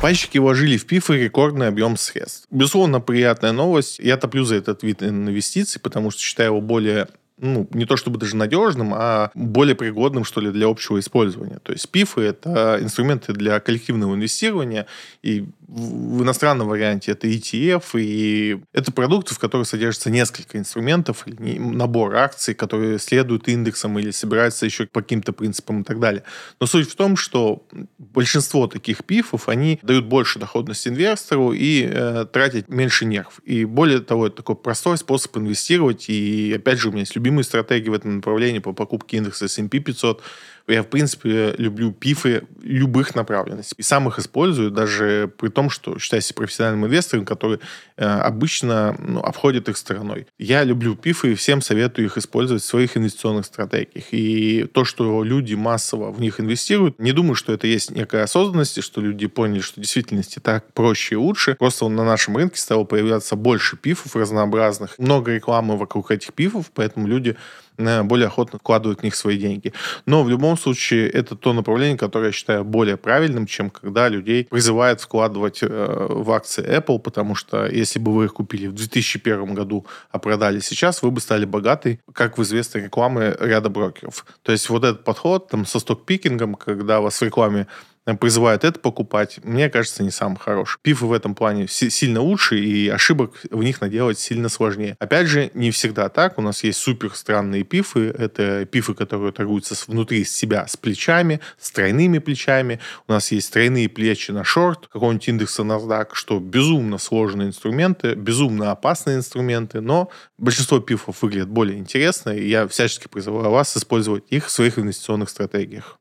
Пайщики 0.00 0.38
вложили 0.38 0.76
в 0.76 0.86
пифы 0.86 1.14
рекордный 1.16 1.68
объем 1.68 1.96
средств. 1.96 2.46
Безусловно, 2.50 3.00
приятная 3.00 3.52
новость. 3.52 3.98
Я 3.98 4.16
топлю 4.16 4.44
за 4.44 4.56
этот 4.56 4.82
вид 4.82 5.02
инвестиций, 5.02 5.80
потому 5.80 6.10
что 6.10 6.20
считаю 6.20 6.50
его 6.50 6.60
более 6.60 7.08
ну, 7.38 7.68
не 7.72 7.84
то 7.84 7.96
чтобы 7.96 8.18
даже 8.18 8.36
надежным, 8.36 8.92
а 8.94 9.30
более 9.34 9.74
пригодным, 9.74 10.24
что 10.24 10.40
ли, 10.40 10.50
для 10.50 10.66
общего 10.66 10.98
использования. 10.98 11.58
То 11.62 11.72
есть 11.72 11.88
пифы— 11.90 12.20
это 12.22 12.78
инструменты 12.80 13.32
для 13.32 13.60
коллективного 13.60 14.14
инвестирования, 14.14 14.86
и 15.22 15.46
в 15.68 16.22
иностранном 16.22 16.68
варианте 16.68 17.12
это 17.12 17.26
ETF, 17.26 17.84
и 17.94 18.60
это 18.72 18.92
продукты, 18.92 19.34
в 19.34 19.38
которых 19.38 19.66
содержится 19.66 20.10
несколько 20.10 20.58
инструментов, 20.58 21.24
набор 21.26 22.14
акций, 22.16 22.54
которые 22.54 22.98
следуют 22.98 23.48
индексам 23.48 23.98
или 23.98 24.10
собираются 24.12 24.64
еще 24.64 24.86
по 24.86 25.02
каким-то 25.02 25.32
принципам 25.32 25.82
и 25.82 25.84
так 25.84 25.98
далее. 25.98 26.22
Но 26.60 26.66
суть 26.66 26.88
в 26.88 26.94
том, 26.94 27.16
что 27.16 27.66
большинство 27.98 28.68
таких 28.68 29.04
пифов, 29.04 29.48
они 29.48 29.80
дают 29.82 30.04
больше 30.04 30.38
доходности 30.38 30.88
инвестору 30.88 31.52
и 31.52 31.88
э, 31.90 32.26
тратят 32.32 32.68
меньше 32.68 33.04
нерв. 33.04 33.40
И 33.44 33.64
более 33.64 34.00
того, 34.00 34.28
это 34.28 34.36
такой 34.36 34.56
простой 34.56 34.96
способ 34.98 35.36
инвестировать, 35.36 36.08
и 36.08 36.52
опять 36.56 36.78
же, 36.78 36.88
у 36.88 36.92
меня 36.92 37.00
есть 37.00 37.16
любимые 37.16 37.44
стратегии 37.44 37.88
в 37.88 37.94
этом 37.94 38.16
направлении 38.16 38.60
по 38.60 38.72
покупке 38.72 39.16
индекса 39.16 39.46
S&P 39.46 39.80
500, 39.80 40.22
я, 40.68 40.82
в 40.82 40.88
принципе, 40.88 41.54
люблю 41.58 41.92
пифы 41.92 42.42
любых 42.62 43.14
направленностей. 43.14 43.76
И 43.78 43.82
сам 43.82 44.08
их 44.08 44.18
использую, 44.18 44.70
даже 44.70 45.30
при 45.38 45.48
том, 45.48 45.70
что 45.70 45.98
считаюсь 45.98 46.32
профессиональным 46.32 46.86
инвестором, 46.86 47.24
который 47.24 47.60
э, 47.96 48.04
обычно 48.04 48.96
ну, 48.98 49.20
обходит 49.20 49.68
их 49.68 49.76
стороной. 49.76 50.26
Я 50.38 50.64
люблю 50.64 50.96
пифы 50.96 51.32
и 51.32 51.34
всем 51.34 51.62
советую 51.62 52.06
их 52.06 52.18
использовать 52.18 52.62
в 52.62 52.66
своих 52.66 52.96
инвестиционных 52.96 53.46
стратегиях. 53.46 54.06
И 54.10 54.64
то, 54.72 54.84
что 54.84 55.22
люди 55.22 55.54
массово 55.54 56.10
в 56.10 56.20
них 56.20 56.40
инвестируют, 56.40 56.98
не 56.98 57.12
думаю, 57.12 57.36
что 57.36 57.52
это 57.52 57.66
есть 57.66 57.90
некая 57.90 58.24
осознанность, 58.24 58.82
что 58.82 59.00
люди 59.00 59.26
поняли, 59.26 59.60
что 59.60 59.80
в 59.80 59.82
действительности 59.82 60.40
так 60.40 60.72
проще 60.72 61.14
и 61.14 61.18
лучше. 61.18 61.54
Просто 61.54 61.88
на 61.88 62.04
нашем 62.04 62.36
рынке 62.36 62.58
стало 62.58 62.84
появляться 62.84 63.36
больше 63.36 63.76
пифов 63.76 64.16
разнообразных, 64.16 64.98
много 64.98 65.32
рекламы 65.32 65.76
вокруг 65.76 66.10
этих 66.10 66.32
пифов, 66.32 66.70
поэтому 66.74 67.06
люди 67.06 67.36
более 67.78 68.26
охотно 68.26 68.58
вкладывают 68.58 69.00
в 69.00 69.02
них 69.02 69.14
свои 69.14 69.38
деньги. 69.38 69.72
Но 70.06 70.22
в 70.22 70.28
любом 70.28 70.56
случае 70.56 71.08
это 71.10 71.36
то 71.36 71.52
направление, 71.52 71.98
которое 71.98 72.26
я 72.26 72.32
считаю 72.32 72.64
более 72.64 72.96
правильным, 72.96 73.46
чем 73.46 73.70
когда 73.70 74.08
людей 74.08 74.44
призывают 74.44 75.00
вкладывать 75.00 75.62
э, 75.62 76.06
в 76.08 76.30
акции 76.30 76.64
Apple, 76.64 76.98
потому 76.98 77.34
что 77.34 77.66
если 77.66 77.98
бы 77.98 78.14
вы 78.14 78.26
их 78.26 78.34
купили 78.34 78.66
в 78.66 78.72
2001 78.72 79.54
году, 79.54 79.86
а 80.10 80.18
продали 80.18 80.60
сейчас, 80.60 81.02
вы 81.02 81.10
бы 81.10 81.20
стали 81.20 81.44
богаты, 81.44 82.00
как 82.12 82.38
в 82.38 82.42
известной 82.42 82.84
рекламе 82.84 83.34
ряда 83.40 83.68
брокеров. 83.68 84.24
То 84.42 84.52
есть 84.52 84.68
вот 84.70 84.84
этот 84.84 85.04
подход 85.04 85.48
там 85.48 85.66
со 85.66 85.78
сток-пикингом, 85.78 86.54
когда 86.54 87.00
вас 87.00 87.20
в 87.20 87.22
рекламе 87.22 87.66
призывают 88.14 88.64
это 88.64 88.78
покупать, 88.78 89.40
мне 89.42 89.68
кажется, 89.68 90.02
не 90.02 90.10
самый 90.10 90.38
хороший. 90.38 90.78
Пифы 90.82 91.06
в 91.06 91.12
этом 91.12 91.34
плане 91.34 91.66
сильно 91.68 92.20
лучше, 92.20 92.58
и 92.58 92.88
ошибок 92.88 93.34
в 93.50 93.62
них 93.62 93.80
наделать 93.80 94.18
сильно 94.18 94.48
сложнее. 94.48 94.96
Опять 95.00 95.26
же, 95.26 95.50
не 95.54 95.70
всегда 95.70 96.08
так. 96.08 96.38
У 96.38 96.42
нас 96.42 96.62
есть 96.62 96.78
супер 96.78 97.14
странные 97.14 97.64
пифы. 97.64 98.14
Это 98.16 98.64
пифы, 98.64 98.94
которые 98.94 99.32
торгуются 99.32 99.74
внутри 99.88 100.24
себя 100.24 100.66
с 100.66 100.76
плечами, 100.76 101.40
с 101.58 101.70
тройными 101.70 102.18
плечами. 102.18 102.80
У 103.08 103.12
нас 103.12 103.32
есть 103.32 103.52
тройные 103.52 103.88
плечи 103.88 104.30
на 104.30 104.44
шорт, 104.44 104.86
какого-нибудь 104.86 105.28
индекса 105.28 105.62
NASDAQ, 105.62 106.08
что 106.12 106.38
безумно 106.38 106.98
сложные 106.98 107.48
инструменты, 107.48 108.14
безумно 108.14 108.70
опасные 108.70 109.16
инструменты, 109.16 109.80
но 109.80 110.10
большинство 110.38 110.80
пифов 110.80 111.22
выглядят 111.22 111.48
более 111.48 111.78
интересно, 111.78 112.30
и 112.30 112.48
я 112.48 112.68
всячески 112.68 113.08
призываю 113.08 113.50
вас 113.50 113.76
использовать 113.76 114.24
их 114.30 114.46
в 114.46 114.50
своих 114.50 114.78
инвестиционных 114.78 115.30
стратегиях. 115.30 115.96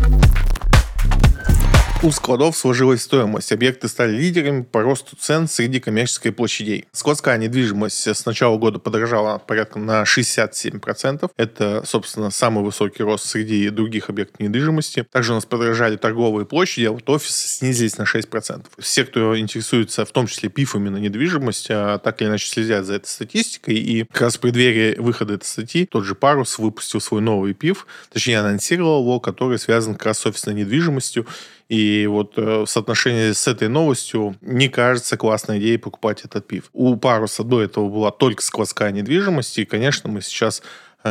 У 2.04 2.12
складов 2.12 2.56
сложилась 2.58 3.02
стоимость. 3.02 3.52
Объекты 3.52 3.88
стали 3.88 4.16
лидерами 4.16 4.64
по 4.64 4.82
росту 4.82 5.16
цен 5.16 5.48
среди 5.48 5.80
коммерческих 5.80 6.36
площадей. 6.36 6.86
Складская 6.92 7.38
недвижимость 7.38 8.08
с 8.08 8.26
начала 8.26 8.58
года 8.58 8.80
подорожала 8.80 9.40
порядка 9.40 9.80
на 9.80 10.04
67%. 10.04 11.32
Это, 11.38 11.84
собственно, 11.86 12.30
самый 12.32 12.64
высокий 12.64 13.02
рост 13.02 13.26
среди 13.26 13.70
других 13.70 14.10
объектов 14.10 14.40
недвижимости. 14.40 15.06
Также 15.10 15.32
у 15.32 15.36
нас 15.36 15.46
подорожали 15.46 15.96
торговые 15.96 16.46
площади, 16.46 16.86
а 16.86 16.92
вот 16.92 17.10
офисы 17.10 17.48
снизились 17.48 17.98
на 17.98 18.04
6%. 18.04 18.66
Все, 18.78 19.06
кто 19.06 19.40
интересуется 19.40 20.06
в 20.06 20.12
том 20.12 20.28
числе 20.28 20.50
пифами 20.50 20.90
на 20.90 20.98
недвижимость, 20.98 21.68
а 21.70 21.98
так 21.98 22.22
или 22.22 22.28
иначе 22.28 22.48
следят 22.48 22.86
за 22.86 22.96
этой 22.96 23.08
статистикой. 23.08 23.76
И 23.76 24.04
как 24.04 24.22
раз 24.22 24.36
в 24.36 24.42
преддверии 24.42 24.96
выхода 25.00 25.36
этой 25.36 25.46
статьи 25.46 25.86
тот 25.86 26.04
же 26.04 26.14
Парус 26.14 26.60
выпустил 26.60 27.00
свой 27.00 27.22
новый 27.22 27.54
пиф, 27.54 27.88
точнее 28.12 28.40
анонсировал 28.42 29.02
его, 29.02 29.20
который 29.20 29.58
связан 29.58 29.96
как 29.96 30.08
раз 30.08 30.20
с 30.20 30.26
офисной 30.26 30.54
недвижимостью. 30.56 31.26
И 31.68 32.06
вот 32.06 32.38
э, 32.38 32.62
в 32.62 32.68
соотношении 32.68 33.32
с 33.32 33.48
этой 33.48 33.70
новостью 33.70 34.36
не 34.42 34.70
кажется 34.70 35.18
классной 35.18 35.58
идеей 35.58 35.78
покупать 35.78 36.24
этот 36.24 36.46
пив. 36.48 36.70
У 36.74 36.96
Паруса 36.96 37.44
до 37.44 37.62
этого 37.62 37.90
была 37.90 38.12
только 38.12 38.44
складская 38.44 38.92
недвижимость, 38.92 39.58
и, 39.58 39.66
конечно, 39.66 40.10
мы 40.10 40.22
сейчас 40.22 40.62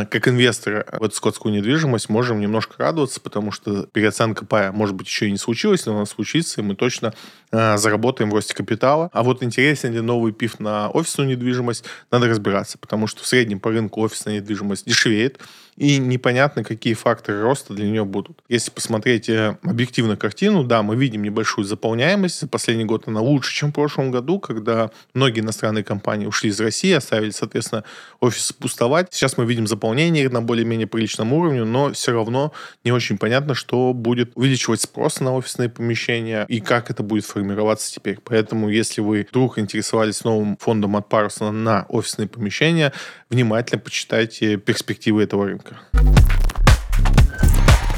как 0.03 0.27
инвесторы 0.27 0.85
в 0.91 1.03
эту 1.03 1.15
складскую 1.15 1.55
недвижимость 1.55 2.09
можем 2.09 2.41
немножко 2.41 2.73
радоваться, 2.77 3.21
потому 3.21 3.51
что 3.51 3.83
переоценка 3.93 4.45
пая, 4.45 4.73
может 4.73 4.93
быть, 4.93 5.07
еще 5.07 5.27
и 5.27 5.31
не 5.31 5.37
случилась, 5.37 5.85
но 5.85 5.95
она 5.95 6.05
случится, 6.05 6.59
и 6.59 6.63
мы 6.65 6.75
точно 6.75 7.13
э, 7.53 7.77
заработаем 7.77 8.29
в 8.29 8.33
росте 8.33 8.53
капитала. 8.53 9.09
А 9.13 9.23
вот 9.23 9.41
интересен 9.41 9.93
ли 9.93 10.01
новый 10.01 10.33
пив 10.33 10.59
на 10.59 10.89
офисную 10.89 11.29
недвижимость, 11.29 11.85
надо 12.11 12.27
разбираться, 12.27 12.77
потому 12.77 13.07
что 13.07 13.23
в 13.23 13.25
среднем 13.25 13.61
по 13.61 13.71
рынку 13.71 14.01
офисная 14.01 14.35
недвижимость 14.35 14.85
дешевеет, 14.85 15.39
и 15.77 15.97
непонятно, 15.97 16.63
какие 16.63 16.93
факторы 16.93 17.41
роста 17.41 17.73
для 17.73 17.85
нее 17.85 18.05
будут. 18.05 18.41
Если 18.47 18.71
посмотреть 18.71 19.27
э, 19.27 19.57
объективно 19.61 20.15
картину, 20.15 20.63
да, 20.63 20.81
мы 20.83 20.95
видим 20.95 21.21
небольшую 21.21 21.65
заполняемость. 21.65 22.39
За 22.39 22.47
последний 22.47 22.85
год 22.85 23.07
она 23.07 23.19
лучше, 23.19 23.53
чем 23.53 23.71
в 23.71 23.73
прошлом 23.75 24.09
году, 24.09 24.39
когда 24.39 24.91
многие 25.13 25.41
иностранные 25.41 25.83
компании 25.83 26.27
ушли 26.27 26.49
из 26.49 26.59
России, 26.61 26.93
оставили, 26.93 27.31
соответственно, 27.31 27.83
офисы 28.21 28.53
пустовать. 28.53 29.07
Сейчас 29.11 29.37
мы 29.37 29.45
видим 29.45 29.67
заполнение 29.85 30.27
на 30.29 30.41
более-менее 30.41 30.87
приличном 30.87 31.31
уровне, 31.31 31.63
но 31.63 31.93
все 31.93 32.11
равно 32.11 32.51
не 32.83 32.91
очень 32.91 33.19
понятно, 33.19 33.53
что 33.53 33.93
будет 33.93 34.31
увеличивать 34.33 34.81
спрос 34.81 35.19
на 35.19 35.35
офисные 35.35 35.69
помещения 35.69 36.45
и 36.47 36.59
как 36.59 36.89
это 36.89 37.03
будет 37.03 37.25
формироваться 37.25 37.93
теперь. 37.93 38.17
Поэтому, 38.23 38.69
если 38.69 39.01
вы 39.01 39.27
вдруг 39.29 39.59
интересовались 39.59 40.23
новым 40.23 40.57
фондом 40.57 40.95
от 40.95 41.07
Парусона 41.07 41.51
на 41.51 41.85
офисные 41.89 42.27
помещения, 42.27 42.93
внимательно 43.29 43.79
почитайте 43.79 44.57
перспективы 44.57 45.21
этого 45.21 45.45
рынка. 45.45 45.77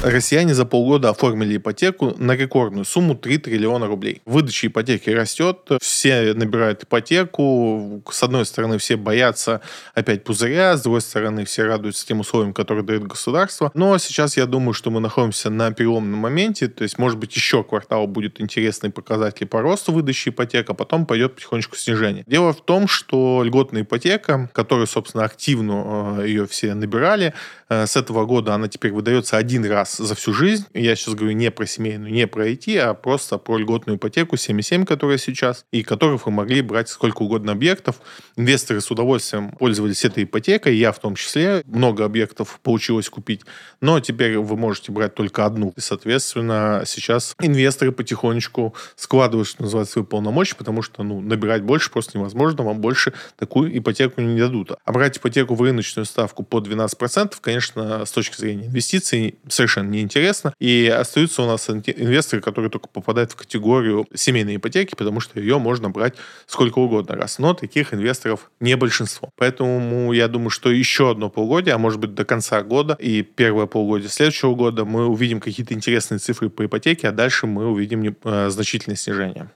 Россияне 0.02 0.54
за 0.54 0.64
полгода 0.64 1.10
оформили 1.10 1.56
ипотеку 1.56 2.14
на 2.18 2.36
рекордную 2.36 2.84
сумму 2.84 3.16
3 3.16 3.38
триллиона 3.38 3.88
рублей. 3.88 4.22
Выдача 4.26 4.68
ипотеки 4.68 5.10
растет, 5.10 5.58
все 5.80 6.34
набирают 6.34 6.84
ипотеку. 6.84 8.00
С 8.08 8.22
одной 8.22 8.46
стороны, 8.46 8.78
все 8.78 8.96
боятся 8.96 9.60
опять 9.94 10.22
пузыря, 10.22 10.76
с 10.76 10.82
другой 10.82 11.00
стороны, 11.00 11.44
все 11.44 11.64
радуются 11.64 12.06
тем 12.06 12.20
условиям, 12.20 12.54
которые 12.54 12.84
дает 12.84 13.08
государство. 13.08 13.72
Но 13.74 13.98
сейчас 13.98 14.36
я 14.36 14.46
думаю, 14.46 14.72
что 14.72 14.92
мы 14.92 15.00
находимся 15.00 15.50
на 15.50 15.72
переломном 15.72 16.20
моменте, 16.20 16.68
то 16.68 16.84
есть, 16.84 16.96
может 16.96 17.18
быть, 17.18 17.34
еще 17.34 17.64
квартал 17.64 18.06
будет 18.06 18.40
интересный 18.40 18.90
показатель 18.90 19.48
по 19.48 19.62
росту 19.62 19.92
выдачи 19.92 20.28
ипотек, 20.28 20.70
а 20.70 20.74
потом 20.74 21.06
пойдет 21.06 21.34
потихонечку 21.34 21.76
снижение. 21.76 22.22
Дело 22.28 22.52
в 22.52 22.60
том, 22.60 22.86
что 22.86 23.42
льготная 23.42 23.82
ипотека, 23.82 24.48
которую, 24.52 24.86
собственно, 24.86 25.24
активно 25.24 26.18
э, 26.20 26.28
ее 26.28 26.46
все 26.46 26.74
набирали, 26.74 27.34
э, 27.68 27.86
с 27.86 27.96
этого 27.96 28.26
года 28.26 28.54
она 28.54 28.68
теперь 28.68 28.92
выдается 28.92 29.36
один 29.36 29.64
раз 29.68 29.87
раз 29.88 30.08
за 30.08 30.14
всю 30.14 30.32
жизнь. 30.32 30.66
Я 30.74 30.94
сейчас 30.96 31.14
говорю 31.14 31.32
не 31.32 31.50
про 31.50 31.66
семейную, 31.66 32.12
не 32.12 32.26
про 32.26 32.48
IT, 32.48 32.78
а 32.78 32.94
просто 32.94 33.38
про 33.38 33.58
льготную 33.58 33.96
ипотеку 33.96 34.36
7,7, 34.36 34.84
которая 34.84 35.18
сейчас, 35.18 35.64
и 35.72 35.82
которых 35.82 36.26
вы 36.26 36.32
могли 36.32 36.62
брать 36.62 36.88
сколько 36.88 37.22
угодно 37.22 37.52
объектов. 37.52 38.00
Инвесторы 38.36 38.80
с 38.80 38.90
удовольствием 38.90 39.52
пользовались 39.52 40.04
этой 40.04 40.24
ипотекой, 40.24 40.76
я 40.76 40.92
в 40.92 40.98
том 40.98 41.14
числе. 41.14 41.62
Много 41.66 42.04
объектов 42.04 42.60
получилось 42.62 43.08
купить, 43.08 43.42
но 43.80 44.00
теперь 44.00 44.38
вы 44.38 44.56
можете 44.56 44.92
брать 44.92 45.14
только 45.14 45.44
одну. 45.44 45.72
И, 45.76 45.80
соответственно, 45.80 46.82
сейчас 46.86 47.34
инвесторы 47.40 47.92
потихонечку 47.92 48.74
складывают, 48.96 49.48
что 49.48 49.62
называется, 49.62 49.94
свои 49.94 50.04
полномочия, 50.04 50.56
потому 50.56 50.82
что 50.82 51.02
ну, 51.02 51.20
набирать 51.20 51.62
больше 51.62 51.90
просто 51.90 52.18
невозможно, 52.18 52.64
вам 52.64 52.80
больше 52.80 53.12
такую 53.36 53.76
ипотеку 53.76 54.20
не 54.20 54.38
дадут. 54.38 54.72
А 54.84 54.92
брать 54.92 55.18
ипотеку 55.18 55.54
в 55.54 55.62
рыночную 55.62 56.04
ставку 56.04 56.42
по 56.42 56.58
12%, 56.58 57.34
конечно, 57.40 58.04
с 58.04 58.10
точки 58.10 58.36
зрения 58.36 58.66
инвестиций, 58.66 59.38
совершенно 59.48 59.77
совершенно 59.78 59.90
неинтересно. 59.90 60.54
И 60.58 60.86
остаются 60.86 61.42
у 61.42 61.46
нас 61.46 61.68
инвесторы, 61.70 62.42
которые 62.42 62.70
только 62.70 62.88
попадают 62.88 63.32
в 63.32 63.36
категорию 63.36 64.06
семейной 64.14 64.56
ипотеки, 64.56 64.94
потому 64.94 65.20
что 65.20 65.40
ее 65.40 65.58
можно 65.58 65.90
брать 65.90 66.14
сколько 66.46 66.78
угодно 66.78 67.14
раз. 67.16 67.38
Но 67.38 67.54
таких 67.54 67.94
инвесторов 67.94 68.50
не 68.60 68.76
большинство. 68.76 69.30
Поэтому 69.36 70.12
я 70.12 70.28
думаю, 70.28 70.50
что 70.50 70.70
еще 70.70 71.10
одно 71.10 71.30
полугодие, 71.30 71.74
а 71.74 71.78
может 71.78 72.00
быть 72.00 72.14
до 72.14 72.24
конца 72.24 72.62
года 72.62 72.96
и 72.98 73.22
первое 73.22 73.66
полугодие 73.66 74.08
следующего 74.08 74.54
года 74.54 74.84
мы 74.84 75.06
увидим 75.06 75.40
какие-то 75.40 75.74
интересные 75.74 76.18
цифры 76.18 76.50
по 76.50 76.64
ипотеке, 76.64 77.08
а 77.08 77.12
дальше 77.12 77.46
мы 77.46 77.66
увидим 77.66 78.16
э, 78.24 78.50
значительное 78.50 78.96
снижение. 78.96 79.50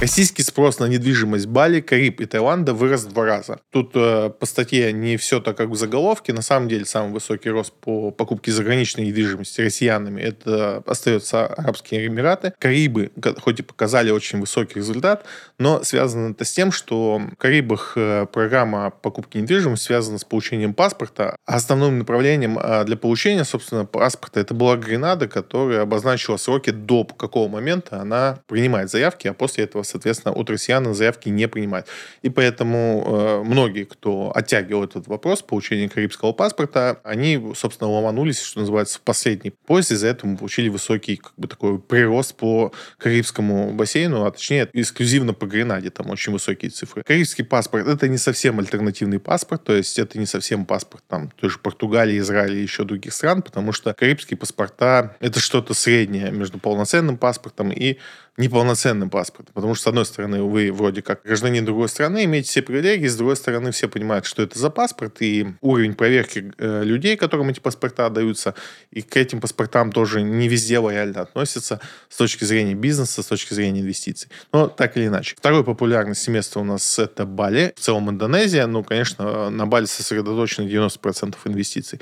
Российский 0.00 0.42
спрос 0.42 0.78
на 0.78 0.86
недвижимость 0.86 1.44
Бали, 1.44 1.82
Кариб 1.82 2.22
и 2.22 2.24
Таиланда 2.24 2.72
вырос 2.72 3.04
в 3.04 3.08
два 3.08 3.26
раза. 3.26 3.60
Тут 3.70 3.90
э, 3.94 4.30
по 4.30 4.46
статье 4.46 4.94
не 4.94 5.18
все 5.18 5.40
так, 5.40 5.58
как 5.58 5.68
в 5.68 5.74
заголовке. 5.74 6.32
На 6.32 6.40
самом 6.40 6.70
деле 6.70 6.86
самый 6.86 7.12
высокий 7.12 7.50
рост 7.50 7.74
по 7.74 8.10
покупке 8.10 8.50
заграничной 8.50 9.08
недвижимости 9.08 9.60
россиянами 9.60 10.22
это 10.22 10.82
остается 10.86 11.48
Арабские 11.48 12.06
Эмираты. 12.06 12.54
Карибы, 12.58 13.10
хоть 13.42 13.60
и 13.60 13.62
показали 13.62 14.10
очень 14.10 14.40
высокий 14.40 14.76
результат, 14.76 15.26
но 15.58 15.84
связано 15.84 16.30
это 16.30 16.46
с 16.46 16.52
тем, 16.52 16.72
что 16.72 17.18
в 17.18 17.36
Карибах 17.36 17.92
э, 17.96 18.24
программа 18.32 18.88
покупки 18.88 19.36
недвижимости 19.36 19.84
связана 19.84 20.16
с 20.16 20.24
получением 20.24 20.72
паспорта. 20.72 21.36
А 21.44 21.56
основным 21.56 21.98
направлением 21.98 22.58
э, 22.58 22.84
для 22.84 22.96
получения, 22.96 23.44
собственно, 23.44 23.84
паспорта 23.84 24.40
это 24.40 24.54
была 24.54 24.78
Гренада, 24.78 25.28
которая 25.28 25.82
обозначила 25.82 26.38
сроки 26.38 26.70
до 26.70 27.04
какого 27.04 27.48
момента 27.48 28.00
она 28.00 28.38
принимает 28.46 28.90
заявки, 28.90 29.28
а 29.28 29.34
после 29.34 29.64
этого 29.64 29.82
соответственно, 29.90 30.34
от 30.34 30.48
россиян 30.50 30.92
заявки 30.94 31.28
не 31.28 31.48
принимают. 31.48 31.86
И 32.22 32.30
поэтому 32.30 33.04
э, 33.06 33.42
многие, 33.44 33.84
кто 33.84 34.32
оттягивал 34.34 34.84
этот 34.84 35.06
вопрос 35.06 35.42
получения 35.42 35.88
карибского 35.88 36.32
паспорта, 36.32 37.00
они, 37.04 37.52
собственно, 37.54 37.90
ломанулись, 37.90 38.40
что 38.40 38.60
называется, 38.60 38.98
в 38.98 39.02
последний 39.02 39.50
поезд, 39.50 39.92
из-за 39.92 40.08
этого 40.08 40.36
получили 40.36 40.68
высокий 40.68 41.16
как 41.16 41.32
бы 41.36 41.48
такой 41.48 41.78
прирост 41.78 42.34
по 42.34 42.72
карибскому 42.98 43.72
бассейну, 43.72 44.24
а 44.24 44.30
точнее 44.30 44.68
эксклюзивно 44.72 45.34
по 45.34 45.46
Гренаде, 45.46 45.90
там 45.90 46.10
очень 46.10 46.32
высокие 46.32 46.70
цифры. 46.70 47.02
Карибский 47.02 47.44
паспорт— 47.44 47.86
это 47.88 48.08
не 48.08 48.18
совсем 48.18 48.58
альтернативный 48.58 49.18
паспорт, 49.18 49.64
то 49.64 49.74
есть 49.74 49.98
это 49.98 50.18
не 50.18 50.26
совсем 50.26 50.64
паспорт 50.64 51.04
там 51.08 51.30
той 51.30 51.50
же 51.50 51.58
Португалии, 51.58 52.18
Израиля 52.18 52.56
и 52.56 52.62
еще 52.62 52.84
других 52.84 53.12
стран, 53.12 53.42
потому 53.42 53.72
что 53.72 53.94
карибские 53.94 54.36
паспорта— 54.36 55.16
это 55.20 55.40
что-то 55.40 55.74
среднее 55.74 56.30
между 56.30 56.58
полноценным 56.58 57.16
паспортом 57.16 57.70
и 57.72 57.98
неполноценным 58.40 59.10
паспортом. 59.10 59.54
Потому 59.54 59.74
что, 59.74 59.84
с 59.84 59.86
одной 59.88 60.06
стороны, 60.06 60.42
вы 60.42 60.72
вроде 60.72 61.02
как 61.02 61.22
гражданин 61.22 61.64
другой 61.64 61.88
страны, 61.88 62.24
имеете 62.24 62.48
все 62.48 62.62
привилегии, 62.62 63.06
с 63.06 63.16
другой 63.16 63.36
стороны, 63.36 63.70
все 63.70 63.88
понимают, 63.88 64.24
что 64.24 64.42
это 64.42 64.58
за 64.58 64.70
паспорт, 64.70 65.20
и 65.20 65.54
уровень 65.60 65.94
проверки 65.94 66.50
э, 66.58 66.82
людей, 66.82 67.16
которым 67.16 67.50
эти 67.50 67.60
паспорта 67.60 68.06
отдаются, 68.06 68.54
и 68.90 69.02
к 69.02 69.16
этим 69.16 69.40
паспортам 69.40 69.92
тоже 69.92 70.22
не 70.22 70.48
везде 70.48 70.78
лояльно 70.78 71.20
относятся 71.20 71.80
с 72.08 72.16
точки 72.16 72.44
зрения 72.44 72.74
бизнеса, 72.74 73.22
с 73.22 73.26
точки 73.26 73.52
зрения 73.52 73.80
инвестиций. 73.80 74.30
Но 74.52 74.68
так 74.68 74.96
или 74.96 75.06
иначе. 75.06 75.36
Второй 75.36 75.62
популярности 75.62 76.30
место 76.30 76.60
у 76.60 76.64
нас 76.64 76.98
это 76.98 77.26
Бали, 77.26 77.74
в 77.76 77.80
целом 77.80 78.08
Индонезия. 78.10 78.66
Ну, 78.66 78.82
конечно, 78.82 79.50
на 79.50 79.66
Бали 79.66 79.84
сосредоточено 79.84 80.64
90% 80.64 81.36
инвестиций. 81.44 82.00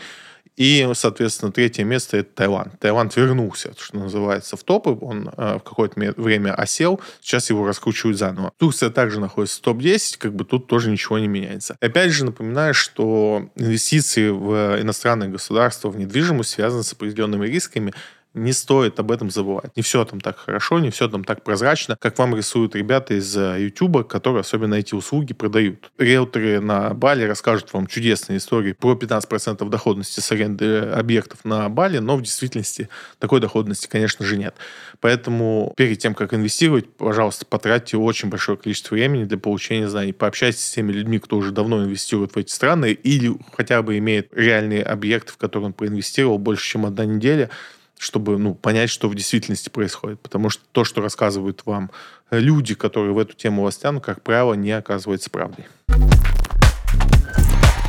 И, 0.59 0.91
соответственно, 0.95 1.53
третье 1.53 1.85
место 1.85 2.17
это 2.17 2.31
Таиланд. 2.35 2.81
Таиланд 2.81 3.15
вернулся, 3.15 3.73
что 3.79 3.97
называется, 3.97 4.57
в 4.57 4.65
топы. 4.65 4.91
Он 5.01 5.31
э, 5.37 5.59
в 5.59 5.61
какое-то 5.61 6.01
время 6.21 6.53
осел. 6.53 7.01
Сейчас 7.21 7.49
его 7.49 7.65
раскручивают 7.65 8.19
заново. 8.19 8.53
Турция 8.59 8.91
также 8.91 9.21
находится 9.21 9.59
в 9.59 9.61
топ-10. 9.61 10.17
Как 10.19 10.35
бы 10.35 10.45
тут 10.45 10.67
тоже 10.67 10.91
ничего 10.91 11.21
не 11.21 11.29
меняется. 11.29 11.77
Опять 11.81 12.11
же, 12.11 12.25
напоминаю, 12.25 12.75
что 12.75 13.49
инвестиции 13.55 14.31
в 14.31 14.81
иностранные 14.83 15.31
государства, 15.31 15.91
в 15.91 15.97
недвижимость 15.97 16.51
связаны 16.51 16.83
с 16.83 16.93
определенными 16.93 17.47
рисками 17.47 17.95
не 18.43 18.53
стоит 18.53 18.99
об 19.01 19.11
этом 19.11 19.31
забывать. 19.31 19.77
Не 19.77 19.83
все 19.83 20.05
там 20.05 20.21
так 20.21 20.39
хорошо, 20.39 20.79
не 20.79 20.91
все 20.91 21.09
там 21.09 21.25
так 21.25 21.43
прозрачно, 21.43 21.97
как 22.01 22.19
вам 22.19 22.35
рисуют 22.37 22.75
ребята 22.75 23.15
из 23.15 23.37
YouTube, 23.37 24.07
которые 24.07 24.41
особенно 24.41 24.75
эти 24.75 24.95
услуги 24.95 25.35
продают. 25.35 25.91
Риэлторы 25.99 26.61
на 26.61 26.95
Бали 26.95 27.25
расскажут 27.25 27.73
вам 27.73 27.87
чудесные 27.87 28.39
истории 28.39 28.73
про 28.73 28.95
15% 28.95 29.69
доходности 29.69 30.21
с 30.21 30.33
аренды 30.33 30.79
объектов 30.79 31.45
на 31.45 31.69
Бали, 31.69 31.99
но 31.99 32.17
в 32.17 32.23
действительности 32.23 32.89
такой 33.19 33.41
доходности, 33.41 33.87
конечно 33.87 34.25
же, 34.25 34.37
нет. 34.37 34.55
Поэтому 35.01 35.73
перед 35.77 35.99
тем, 35.99 36.15
как 36.15 36.35
инвестировать, 36.35 36.89
пожалуйста, 36.97 37.47
потратьте 37.47 37.97
очень 37.97 38.29
большое 38.29 38.59
количество 38.59 38.95
времени 38.95 39.25
для 39.25 39.39
получения 39.39 39.89
знаний. 39.89 40.13
Пообщайтесь 40.13 40.65
с 40.65 40.71
теми 40.71 40.93
людьми, 40.93 41.19
кто 41.19 41.37
уже 41.37 41.53
давно 41.53 41.85
инвестирует 41.85 42.35
в 42.35 42.39
эти 42.39 42.51
страны 42.53 42.93
или 42.93 43.37
хотя 43.57 43.83
бы 43.83 43.99
имеет 43.99 44.33
реальные 44.35 44.83
объекты, 44.83 45.33
в 45.33 45.37
которые 45.37 45.67
он 45.67 45.73
проинвестировал 45.73 46.39
больше, 46.39 46.65
чем 46.65 46.87
одна 46.87 47.05
неделя, 47.05 47.51
чтобы 47.99 48.39
ну, 48.39 48.55
понять, 48.55 48.91
что 48.91 49.09
в 49.09 49.15
действительности 49.15 49.69
происходит. 49.69 50.21
Потому 50.21 50.51
что 50.51 50.63
то, 50.73 50.85
что 50.85 51.03
рассказывают 51.03 51.63
вам 51.67 51.91
люди, 52.31 52.75
которые 52.75 53.13
в 53.13 53.19
эту 53.19 53.35
тему 53.35 53.63
вас 53.63 53.77
тянут, 53.77 54.05
как 54.05 54.23
правило, 54.23 54.55
не 54.55 54.73
оказывается 54.73 55.31
правдой. 55.31 55.67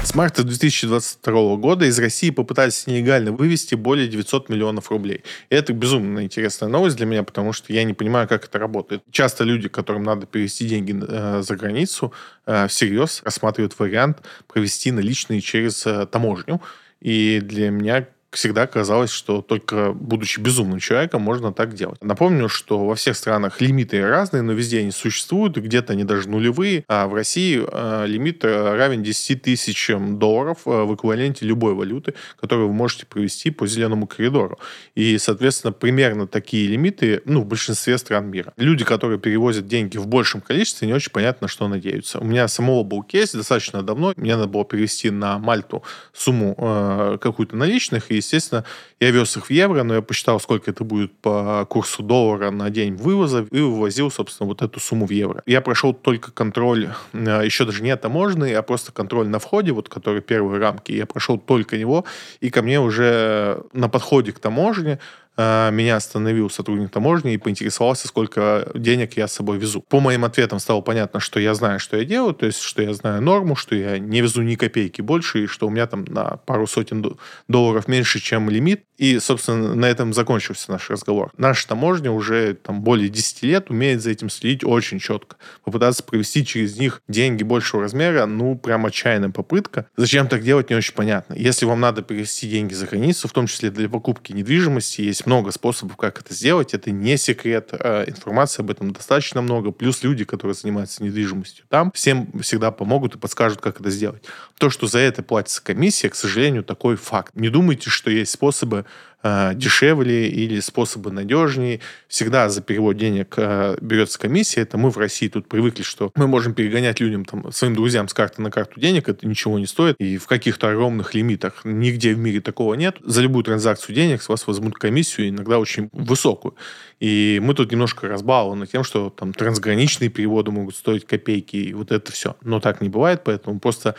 С 0.09 0.15
марта 0.15 0.43
2022 0.43 1.57
года 1.57 1.85
из 1.85 1.99
России 1.99 2.31
попытались 2.31 2.87
нелегально 2.87 3.31
вывести 3.31 3.75
более 3.75 4.07
900 4.07 4.49
миллионов 4.49 4.89
рублей. 4.89 5.23
И 5.51 5.55
это 5.55 5.71
безумно 5.71 6.23
интересная 6.23 6.67
новость 6.67 6.95
для 6.95 7.05
меня, 7.05 7.21
потому 7.21 7.53
что 7.53 7.71
я 7.73 7.83
не 7.83 7.93
понимаю, 7.93 8.27
как 8.27 8.45
это 8.45 8.57
работает. 8.57 9.03
Часто 9.11 9.43
люди, 9.43 9.67
которым 9.67 10.01
надо 10.01 10.25
перевести 10.25 10.67
деньги 10.67 10.99
э, 10.99 11.43
за 11.43 11.55
границу, 11.55 12.11
э, 12.47 12.67
всерьез 12.67 13.21
рассматривают 13.23 13.77
вариант 13.77 14.23
провести 14.47 14.91
наличные 14.91 15.41
через 15.41 15.85
э, 15.85 16.07
таможню. 16.07 16.59
И 17.01 17.39
для 17.43 17.69
меня 17.69 18.07
всегда 18.31 18.67
казалось, 18.67 19.11
что 19.11 19.41
только 19.41 19.91
будучи 19.93 20.39
безумным 20.39 20.79
человеком 20.79 21.21
можно 21.21 21.51
так 21.51 21.73
делать. 21.73 22.03
Напомню, 22.03 22.49
что 22.49 22.85
во 22.85 22.95
всех 22.95 23.17
странах 23.17 23.59
лимиты 23.61 24.01
разные, 24.05 24.43
но 24.43 24.53
везде 24.53 24.79
они 24.79 24.91
существуют, 24.91 25.57
где-то 25.57 25.93
они 25.93 26.03
даже 26.03 26.29
нулевые, 26.29 26.83
а 26.87 27.07
в 27.07 27.13
России 27.13 27.61
э, 27.65 28.05
лимит 28.07 28.43
э, 28.43 28.75
равен 28.75 29.03
10 29.03 29.41
тысячам 29.41 30.19
долларов 30.19 30.59
э, 30.65 30.69
в 30.69 30.95
эквиваленте 30.95 31.45
любой 31.45 31.73
валюты, 31.73 32.13
которую 32.39 32.67
вы 32.67 32.73
можете 32.73 33.05
провести 33.05 33.49
по 33.49 33.65
зеленому 33.65 34.07
коридору. 34.07 34.59
И, 34.95 35.17
соответственно, 35.17 35.71
примерно 35.73 36.27
такие 36.27 36.67
лимиты 36.67 37.21
ну, 37.25 37.41
в 37.41 37.45
большинстве 37.45 37.97
стран 37.97 38.27
мира. 38.29 38.53
Люди, 38.57 38.85
которые 38.85 39.19
перевозят 39.19 39.67
деньги 39.67 39.97
в 39.97 40.07
большем 40.07 40.41
количестве, 40.41 40.87
не 40.87 40.93
очень 40.93 41.11
понятно, 41.11 41.47
что 41.47 41.67
надеются. 41.67 42.19
У 42.19 42.25
меня 42.25 42.47
самого 42.47 42.83
был 42.83 43.03
кейс 43.03 43.31
достаточно 43.31 43.81
давно. 43.81 44.13
Мне 44.15 44.35
надо 44.35 44.47
было 44.47 44.65
перевести 44.65 45.09
на 45.09 45.39
Мальту 45.39 45.83
сумму 46.13 46.55
э, 46.57 47.17
какую-то 47.19 47.55
наличных, 47.55 48.11
и 48.11 48.18
естественно, 48.19 48.63
я 48.99 49.11
вез 49.11 49.35
их 49.37 49.47
в 49.47 49.49
евро, 49.49 49.83
но 49.83 49.95
я 49.95 50.01
посчитал, 50.01 50.39
сколько 50.39 50.71
это 50.71 50.83
будет 50.83 51.11
по 51.17 51.65
курсу 51.69 52.03
доллара 52.03 52.51
на 52.51 52.69
день 52.69 52.95
вывоза, 52.95 53.47
и 53.51 53.59
вывозил, 53.59 54.11
собственно, 54.11 54.47
вот 54.47 54.61
эту 54.61 54.79
сумму 54.79 55.05
в 55.05 55.11
евро. 55.11 55.41
Я 55.45 55.61
прошел 55.61 55.93
только 55.93 56.31
контроль, 56.31 56.89
э, 57.13 57.41
еще 57.43 57.65
даже 57.65 57.83
не 57.83 57.95
таможенный, 57.95 58.53
а 58.53 58.61
просто 58.61 58.91
контроль 58.91 59.27
на 59.27 59.39
входе, 59.39 59.71
вот 59.71 59.89
который 59.89 60.21
первые 60.21 60.59
рамки, 60.59 60.91
я 60.91 61.05
прошел 61.05 61.37
только 61.37 61.77
него, 61.77 62.05
и 62.39 62.49
ко 62.49 62.61
мне 62.61 62.79
уже 62.79 63.63
на 63.73 63.89
подходе 63.89 64.31
к 64.31 64.39
таможне 64.39 64.99
Э, 65.28 65.28
меня 65.39 65.95
остановил 65.95 66.49
сотрудник 66.49 66.91
таможни 66.91 67.33
и 67.33 67.37
поинтересовался, 67.37 68.07
сколько 68.07 68.69
денег 68.75 69.17
я 69.17 69.27
с 69.27 69.33
собой 69.33 69.57
везу. 69.57 69.81
По 69.87 69.99
моим 69.99 70.25
ответам 70.25 70.59
стало 70.59 70.81
понятно, 70.81 71.19
что 71.19 71.39
я 71.39 71.53
знаю, 71.53 71.79
что 71.79 71.97
я 71.97 72.03
делаю, 72.03 72.33
то 72.33 72.45
есть, 72.45 72.61
что 72.61 72.81
я 72.81 72.93
знаю 72.93 73.21
норму, 73.21 73.55
что 73.55 73.75
я 73.75 73.99
не 73.99 74.21
везу 74.21 74.41
ни 74.41 74.55
копейки 74.55 75.01
больше, 75.01 75.43
и 75.43 75.47
что 75.47 75.67
у 75.67 75.69
меня 75.69 75.87
там 75.87 76.03
на 76.05 76.37
пару 76.45 76.67
сотен 76.67 77.17
долларов 77.47 77.87
меньше, 77.87 78.19
чем 78.19 78.49
лимит. 78.49 78.83
И, 78.99 79.17
собственно, 79.19 79.75
на 79.75 79.85
этом 79.85 80.11
закончился 80.11 80.69
наш 80.69 80.89
разговор. 80.89 81.31
Наша 81.37 81.69
таможня 81.69 82.11
уже 82.11 82.53
там 82.53 82.81
более 82.81 83.07
10 83.07 83.43
лет 83.43 83.69
умеет 83.69 84.01
за 84.01 84.09
этим 84.09 84.29
следить 84.29 84.65
очень 84.65 84.99
четко. 84.99 85.37
Попытаться 85.63 86.03
провести 86.03 86.45
через 86.45 86.77
них 86.77 87.01
деньги 87.07 87.43
большего 87.43 87.83
размера, 87.83 88.25
ну, 88.25 88.57
прям 88.57 88.85
отчаянная 88.85 89.29
попытка. 89.29 89.87
Зачем 89.95 90.27
так 90.27 90.43
делать, 90.43 90.69
не 90.69 90.75
очень 90.75 90.93
понятно. 90.93 91.33
Если 91.33 91.65
вам 91.65 91.79
надо 91.79 92.01
перевести 92.01 92.49
деньги 92.49 92.73
за 92.73 92.87
границу, 92.87 93.29
в 93.29 93.31
том 93.31 93.47
числе 93.47 93.71
для 93.71 93.87
покупки 93.87 94.33
недвижимости, 94.33 94.99
есть 94.99 95.25
много 95.25 95.51
способов, 95.51 95.95
как 95.95 96.19
это 96.19 96.33
сделать. 96.33 96.73
Это 96.73 96.91
не 96.91 97.15
секрет. 97.15 97.69
А 97.71 98.03
информации 98.03 98.63
об 98.63 98.69
этом 98.69 98.91
достаточно 98.91 99.41
много. 99.41 99.71
Плюс 99.71 100.03
люди, 100.03 100.25
которые 100.25 100.55
занимаются 100.55 101.01
недвижимостью 101.03 101.63
там, 101.69 101.91
всем 101.93 102.27
всегда 102.41 102.71
помогут 102.71 103.15
и 103.15 103.17
подскажут, 103.17 103.61
как 103.61 103.79
это 103.79 103.89
сделать. 103.91 104.23
То, 104.57 104.69
что 104.69 104.87
за 104.87 104.99
это 104.99 105.23
платится 105.23 105.63
комиссия, 105.63 106.09
к 106.09 106.15
сожалению, 106.15 106.65
такой 106.65 106.97
факт. 106.97 107.33
Не 107.35 107.47
думайте, 107.47 107.89
что 107.89 108.11
есть 108.11 108.31
способы 108.31 108.85
э, 109.23 109.51
дешевле 109.55 110.29
или 110.29 110.59
способы 110.59 111.11
надежнее. 111.11 111.79
Всегда 112.07 112.49
за 112.49 112.61
перевод 112.61 112.97
денег 112.97 113.33
э, 113.37 113.77
берется 113.81 114.19
комиссия. 114.19 114.61
Это 114.61 114.77
мы 114.77 114.89
в 114.89 114.97
России 114.97 115.27
тут 115.27 115.47
привыкли, 115.47 115.83
что 115.83 116.11
мы 116.15 116.27
можем 116.27 116.53
перегонять 116.53 116.99
людям, 116.99 117.25
там, 117.25 117.51
своим 117.51 117.75
друзьям 117.75 118.07
с 118.07 118.13
карты 118.13 118.41
на 118.41 118.51
карту 118.51 118.79
денег, 118.79 119.09
это 119.09 119.27
ничего 119.27 119.59
не 119.59 119.65
стоит. 119.65 119.95
И 119.99 120.17
в 120.17 120.27
каких-то 120.27 120.69
огромных 120.69 121.13
лимитах 121.13 121.61
нигде 121.63 122.13
в 122.13 122.17
мире 122.17 122.41
такого 122.41 122.73
нет. 122.73 122.97
За 123.03 123.21
любую 123.21 123.43
транзакцию 123.43 123.95
денег 123.95 124.21
с 124.21 124.29
вас 124.29 124.47
возьмут 124.47 124.75
комиссию, 124.75 125.29
иногда 125.29 125.59
очень 125.59 125.89
высокую. 125.91 126.55
И 126.99 127.39
мы 127.41 127.53
тут 127.53 127.71
немножко 127.71 128.07
разбалованы 128.07 128.67
тем, 128.67 128.83
что 128.83 129.09
там 129.09 129.33
трансграничные 129.33 130.09
переводы 130.09 130.51
могут 130.51 130.75
стоить 130.75 131.05
копейки, 131.05 131.55
и 131.55 131.73
вот 131.73 131.91
это 131.91 132.11
все. 132.11 132.35
Но 132.41 132.59
так 132.59 132.81
не 132.81 132.89
бывает, 132.89 133.21
поэтому 133.23 133.59
просто 133.59 133.95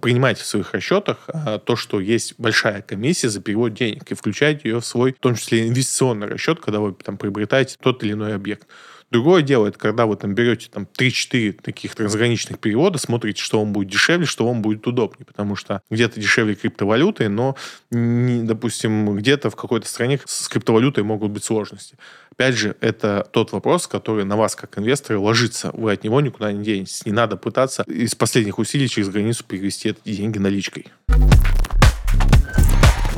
принимайте 0.00 0.42
в 0.42 0.46
своих 0.46 0.72
расчетах 0.74 1.18
а, 1.28 1.58
то, 1.58 1.76
что 1.76 2.00
есть 2.00 2.34
большая 2.38 2.82
комиссия 2.82 3.28
за 3.28 3.40
перевод 3.40 3.74
денег, 3.74 4.10
и 4.10 4.14
включайте 4.14 4.68
ее 4.68 4.80
в 4.80 4.86
свой, 4.86 5.12
в 5.12 5.18
том 5.18 5.34
числе 5.34 5.68
инвестиционный 5.68 6.26
расчет, 6.26 6.60
когда 6.60 6.80
вы 6.80 6.92
там 6.92 7.16
приобретаете 7.16 7.76
тот 7.80 8.02
или 8.02 8.12
иной 8.12 8.34
объект. 8.34 8.66
Другое 9.10 9.42
дело, 9.42 9.66
это 9.66 9.78
когда 9.78 10.04
вы 10.04 10.16
там 10.16 10.34
берете 10.34 10.68
там 10.70 10.86
3-4 10.98 11.60
таких 11.62 11.94
трансграничных 11.94 12.58
перевода, 12.58 12.98
смотрите, 12.98 13.42
что 13.42 13.60
вам 13.60 13.72
будет 13.72 13.88
дешевле, 13.88 14.26
что 14.26 14.46
вам 14.46 14.60
будет 14.60 14.86
удобнее, 14.86 15.24
потому 15.24 15.56
что 15.56 15.80
где-то 15.90 16.20
дешевле 16.20 16.54
криптовалюты, 16.54 17.30
но, 17.30 17.56
не, 17.90 18.42
допустим, 18.42 19.16
где-то 19.16 19.48
в 19.48 19.56
какой-то 19.56 19.88
стране 19.88 20.20
с 20.26 20.48
криптовалютой 20.48 21.04
могут 21.04 21.30
быть 21.30 21.44
сложности. 21.44 21.96
Опять 22.32 22.56
же, 22.56 22.76
это 22.80 23.26
тот 23.32 23.52
вопрос, 23.52 23.86
который 23.86 24.24
на 24.24 24.36
вас, 24.36 24.54
как 24.54 24.78
инвесторы, 24.78 25.18
ложится. 25.18 25.70
Вы 25.72 25.92
от 25.92 26.04
него 26.04 26.20
никуда 26.20 26.52
не 26.52 26.62
денетесь. 26.62 27.04
Не 27.06 27.12
надо 27.12 27.36
пытаться 27.36 27.84
из 27.86 28.14
последних 28.14 28.58
усилий 28.58 28.88
через 28.88 29.08
границу 29.08 29.42
перевести 29.44 29.88
эти 29.88 30.16
деньги 30.16 30.38
наличкой. 30.38 30.86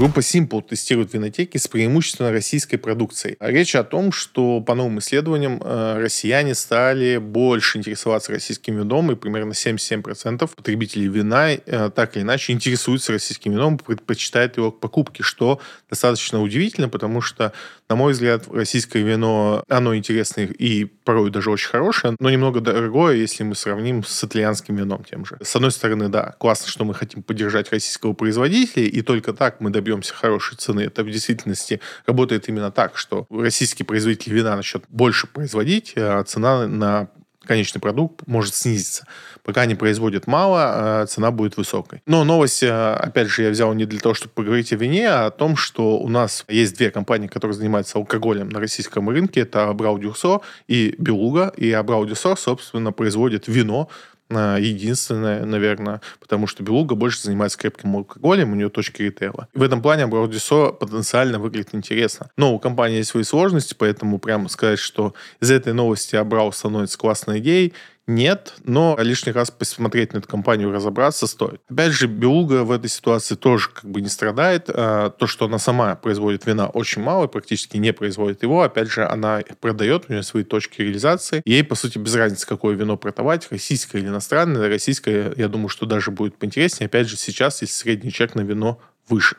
Группа 0.01 0.21
Simple 0.21 0.63
тестирует 0.67 1.13
винотеки 1.13 1.59
с 1.59 1.69
преимущественно 1.69 2.33
российской 2.33 2.79
продукцией. 2.79 3.37
Речь 3.39 3.75
о 3.75 3.85
том, 3.85 4.13
что 4.13 4.63
по 4.63 4.75
новым 4.75 4.99
исследованиям 4.99 5.61
э, 5.63 5.99
россияне 5.99 6.55
стали 6.55 7.19
больше 7.19 7.77
интересоваться 7.77 8.33
российским 8.33 8.79
вином, 8.79 9.13
и 9.13 9.15
примерно 9.15 9.53
77% 9.53 10.51
потребителей 10.57 11.07
вина 11.09 11.51
э, 11.51 11.91
так 11.95 12.17
или 12.17 12.23
иначе 12.23 12.55
интересуются 12.55 13.13
российским 13.13 13.53
вином, 13.53 13.77
предпочитают 13.77 14.57
его 14.57 14.73
к 14.73 14.81
покупке, 14.81 15.23
что 15.23 15.61
достаточно 15.91 16.41
удивительно, 16.41 16.89
потому 16.89 17.21
что, 17.21 17.53
на 17.90 17.96
мой 17.96 18.12
взгляд, 18.12 18.44
российское 18.53 19.03
вино, 19.03 19.64
оно 19.68 19.96
интересное 19.96 20.46
и 20.46 20.85
порой 20.85 21.31
даже 21.31 21.50
очень 21.50 21.68
хорошее, 21.68 22.14
но 22.20 22.31
немного 22.31 22.61
дорогое, 22.61 23.16
если 23.16 23.42
мы 23.42 23.57
сравним 23.57 24.05
с 24.05 24.22
итальянским 24.22 24.76
вином 24.76 25.03
тем 25.03 25.26
же. 25.26 25.37
С 25.42 25.57
одной 25.57 25.72
стороны, 25.72 26.09
да, 26.09 26.37
классно, 26.38 26.68
что 26.68 26.85
мы 26.85 26.94
хотим 26.94 27.24
поддержать 27.24 27.72
российского 27.72 28.12
производителя, 28.12 28.85
и 28.85 29.03
только 29.03 29.33
так 29.33 29.61
мы 29.61 29.70
добьемся 29.70 30.14
хорошей 30.14 30.57
цены. 30.57 30.83
Это 30.83 31.03
в 31.03 31.11
действительности 31.11 31.81
работает 32.07 32.48
именно 32.48 32.70
так, 32.70 32.96
что 32.96 33.26
российский 33.29 33.83
производитель 33.83 34.35
вина 34.35 34.55
начнет 34.55 34.85
больше 34.88 35.26
производить, 35.26 35.94
а 35.96 36.22
цена 36.22 36.68
на 36.68 37.09
конечный 37.44 37.81
продукт 37.81 38.26
может 38.26 38.55
снизиться. 38.55 39.07
Пока 39.42 39.62
они 39.62 39.74
производят 39.74 40.26
мало, 40.26 41.03
э, 41.03 41.07
цена 41.07 41.31
будет 41.31 41.57
высокой. 41.57 42.03
Но 42.07 42.24
новость, 42.24 42.62
э, 42.62 42.70
опять 42.70 43.29
же, 43.29 43.42
я 43.42 43.50
взял 43.50 43.72
не 43.72 43.87
для 43.87 43.98
того, 43.98 44.14
чтобы 44.14 44.33
поговорить 44.35 44.72
о 44.72 44.76
вине, 44.76 45.09
а 45.09 45.26
о 45.26 45.31
том, 45.31 45.57
что 45.57 45.98
у 45.98 46.09
нас 46.09 46.44
есть 46.48 46.76
две 46.76 46.90
компании, 46.90 47.26
которые 47.26 47.57
занимаются 47.57 47.98
алкоголем 47.98 48.48
на 48.50 48.61
российском 48.61 49.09
рынке. 49.09 49.40
Это 49.40 49.68
Абрау 49.68 49.98
Дюрсо 49.98 50.40
и 50.68 50.94
Белуга. 50.98 51.53
И 51.57 51.72
Абрау 51.72 52.07
Дюрсо, 52.07 52.37
собственно, 52.37 52.92
производит 52.92 53.48
вино, 53.48 53.88
э, 54.31 54.57
единственное, 54.61 55.45
наверное, 55.45 56.01
потому 56.19 56.47
что 56.47 56.62
Белуга 56.62 56.95
больше 56.95 57.23
занимается 57.23 57.59
крепким 57.59 57.97
алкоголем, 57.97 58.53
у 58.53 58.55
нее 58.55 58.71
точки 58.71 59.03
ритейла. 59.03 59.49
В 59.55 59.62
этом 59.62 59.83
плане 59.83 60.05
Абраудисо 60.05 60.73
потенциально 60.73 61.38
выглядит 61.38 61.75
интересно. 61.75 62.31
Но 62.37 62.55
у 62.55 62.59
компании 62.59 62.99
есть 62.99 63.11
свои 63.11 63.25
сложности, 63.25 63.75
поэтому 63.77 64.19
прямо 64.19 64.49
сказать, 64.49 64.79
что 64.79 65.14
из 65.40 65.51
этой 65.51 65.73
новости 65.73 66.16
Абрау 66.16 66.53
становится 66.53 66.99
классной 66.99 67.40
идеей, 67.40 67.75
нет, 68.11 68.55
но 68.64 68.96
лишний 69.01 69.33
раз 69.33 69.51
посмотреть 69.51 70.12
на 70.12 70.18
эту 70.18 70.29
компанию, 70.29 70.70
разобраться 70.70 71.27
стоит. 71.27 71.61
Опять 71.70 71.92
же, 71.92 72.07
Белуга 72.07 72.64
в 72.64 72.70
этой 72.70 72.90
ситуации 72.90 73.35
тоже 73.35 73.70
как 73.70 73.90
бы 73.90 74.01
не 74.01 74.09
страдает. 74.09 74.64
А, 74.68 75.11
то, 75.11 75.27
что 75.27 75.46
она 75.46 75.59
сама 75.59 75.94
производит 75.94 76.46
вина, 76.46 76.68
очень 76.68 77.03
мало, 77.03 77.27
практически 77.27 77.77
не 77.77 77.92
производит 77.92 78.42
его. 78.42 78.62
Опять 78.62 78.90
же, 78.90 79.07
она 79.07 79.42
продает, 79.61 80.07
у 80.09 80.12
нее 80.12 80.23
свои 80.23 80.44
точки 80.44 80.83
реализации. 80.83 81.42
Ей, 81.44 81.64
по 81.64 81.75
сути, 81.75 81.99
без 81.99 82.14
разницы, 82.14 82.46
какое 82.46 82.75
вино 82.75 82.96
продавать, 82.96 83.46
российское 83.51 83.99
или 83.99 84.09
иностранное. 84.09 84.68
Российское, 84.68 85.33
я 85.37 85.49
думаю, 85.49 85.68
что 85.68 85.87
даже 85.87 86.11
будет 86.11 86.37
поинтереснее. 86.37 86.87
Опять 86.87 87.09
же, 87.09 87.16
сейчас, 87.16 87.62
если 87.62 87.75
средний 87.75 88.12
чек 88.12 88.35
на 88.35 88.40
вино 88.40 88.81
выше. 89.09 89.37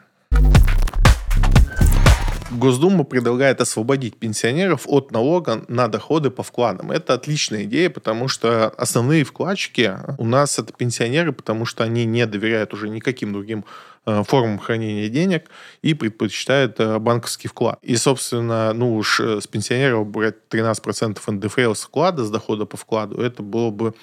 Госдума 2.52 3.04
предлагает 3.04 3.62
освободить 3.62 4.18
пенсионеров 4.18 4.84
от 4.86 5.12
налога 5.12 5.64
на 5.68 5.88
доходы 5.88 6.30
по 6.30 6.44
вкладам. 6.44 6.92
Это 6.92 7.14
отличная 7.14 7.64
идея, 7.64 7.90
потому 7.90 8.28
что 8.28 8.68
основные 8.78 9.24
вкладчики 9.24 9.98
у 10.18 10.26
нас 10.26 10.60
это 10.60 10.74
пенсионеры, 10.74 11.32
потому 11.32 11.66
что 11.66 11.84
они 11.84 12.06
не 12.06 12.26
доверяют 12.26 12.74
уже 12.74 12.90
никаким 12.90 13.34
другим 13.34 13.66
формам 14.06 14.58
хранения 14.58 15.10
денег 15.10 15.50
и 15.82 15.94
предпочитает 15.94 16.80
э, 16.80 16.98
банковский 16.98 17.48
вклад. 17.48 17.78
И, 17.84 17.96
собственно, 17.96 18.74
ну 18.74 18.96
уж 18.96 19.20
э, 19.20 19.42
с 19.42 19.48
пенсионеров 19.48 20.08
брать 20.08 20.36
13% 20.50 21.20
НДФЛ 21.28 21.74
с 21.74 21.84
вклада, 21.84 22.24
с 22.24 22.32
дохода 22.32 22.66
по 22.66 22.78
вкладу, 22.78 23.22
это 23.22 23.44
было 23.44 23.70
бы, 23.70 23.94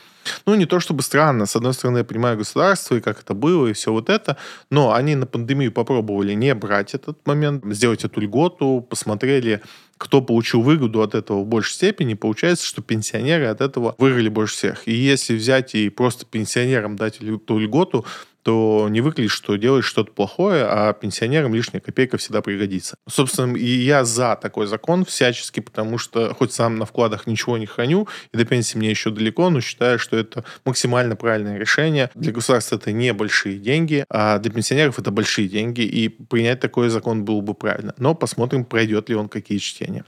ну, 0.46 0.54
не 0.54 0.66
то 0.66 0.78
чтобы 0.78 1.02
странно. 1.02 1.46
С 1.46 1.56
одной 1.56 1.74
стороны, 1.74 1.98
я 1.98 2.04
понимаю 2.04 2.38
государство 2.38 2.94
и 2.94 3.00
как 3.00 3.20
это 3.20 3.34
было, 3.34 3.66
и 3.66 3.72
все 3.72 3.92
вот 3.92 4.08
это, 4.08 4.36
но 4.70 4.92
они 4.92 5.16
на 5.16 5.26
пандемию 5.26 5.72
попробовали 5.72 6.32
не 6.34 6.54
брать 6.54 6.94
этот 6.94 7.26
момент, 7.26 7.64
сделать 7.66 8.04
эту 8.04 8.20
льготу, 8.20 8.86
посмотрели, 8.88 9.62
кто 9.96 10.22
получил 10.22 10.62
выгоду 10.62 11.02
от 11.02 11.16
этого 11.16 11.40
в 11.42 11.46
большей 11.46 11.74
степени, 11.74 12.14
получается, 12.14 12.64
что 12.64 12.82
пенсионеры 12.82 13.46
от 13.46 13.60
этого 13.60 13.96
выиграли 13.98 14.28
больше 14.28 14.54
всех. 14.54 14.86
И 14.86 14.92
если 14.94 15.34
взять 15.34 15.74
и 15.74 15.88
просто 15.90 16.24
пенсионерам 16.24 16.94
дать 16.94 17.16
эту 17.20 17.58
льготу, 17.58 18.06
то 18.48 18.88
не 18.88 19.02
выглядит, 19.02 19.30
что 19.30 19.56
делаешь 19.56 19.84
что-то 19.84 20.10
плохое, 20.10 20.64
а 20.64 20.94
пенсионерам 20.94 21.54
лишняя 21.54 21.82
копейка 21.82 22.16
всегда 22.16 22.40
пригодится. 22.40 22.96
Собственно, 23.06 23.54
и 23.54 23.66
я 23.66 24.06
за 24.06 24.38
такой 24.40 24.66
закон 24.66 25.04
всячески, 25.04 25.60
потому 25.60 25.98
что 25.98 26.32
хоть 26.32 26.54
сам 26.54 26.76
на 26.76 26.86
вкладах 26.86 27.26
ничего 27.26 27.58
не 27.58 27.66
храню, 27.66 28.08
и 28.32 28.38
до 28.38 28.46
пенсии 28.46 28.78
мне 28.78 28.88
еще 28.88 29.10
далеко, 29.10 29.50
но 29.50 29.60
считаю, 29.60 29.98
что 29.98 30.16
это 30.16 30.46
максимально 30.64 31.14
правильное 31.14 31.58
решение. 31.58 32.10
Для 32.14 32.32
государства 32.32 32.76
это 32.76 32.90
небольшие 32.90 33.58
деньги, 33.58 34.06
а 34.08 34.38
для 34.38 34.50
пенсионеров 34.50 34.98
это 34.98 35.10
большие 35.10 35.46
деньги, 35.46 35.82
и 35.82 36.08
принять 36.08 36.60
такой 36.60 36.88
закон 36.88 37.26
было 37.26 37.42
бы 37.42 37.52
правильно. 37.52 37.92
Но 37.98 38.14
посмотрим, 38.14 38.64
пройдет 38.64 39.10
ли 39.10 39.14
он 39.14 39.28
какие 39.28 39.58
чтения. 39.58 40.06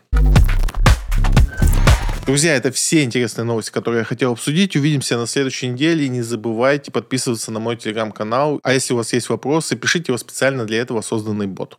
Друзья, 2.26 2.54
это 2.54 2.70
все 2.70 3.02
интересные 3.02 3.44
новости, 3.44 3.70
которые 3.70 4.00
я 4.00 4.04
хотел 4.04 4.33
обсудить. 4.33 4.76
Увидимся 4.76 5.16
на 5.16 5.26
следующей 5.26 5.68
неделе. 5.68 6.09
Не 6.09 6.22
забывайте 6.22 6.92
подписываться 6.92 7.50
на 7.50 7.61
мой 7.61 7.76
телеграм-канал. 7.76 8.61
А 8.62 8.72
если 8.72 8.92
у 8.92 8.98
вас 8.98 9.12
есть 9.12 9.28
вопросы, 9.30 9.74
пишите 9.74 10.06
его 10.09 10.18
специально 10.18 10.64
для 10.64 10.78
этого 10.78 11.00
созданный 11.00 11.46
бот. 11.46 11.78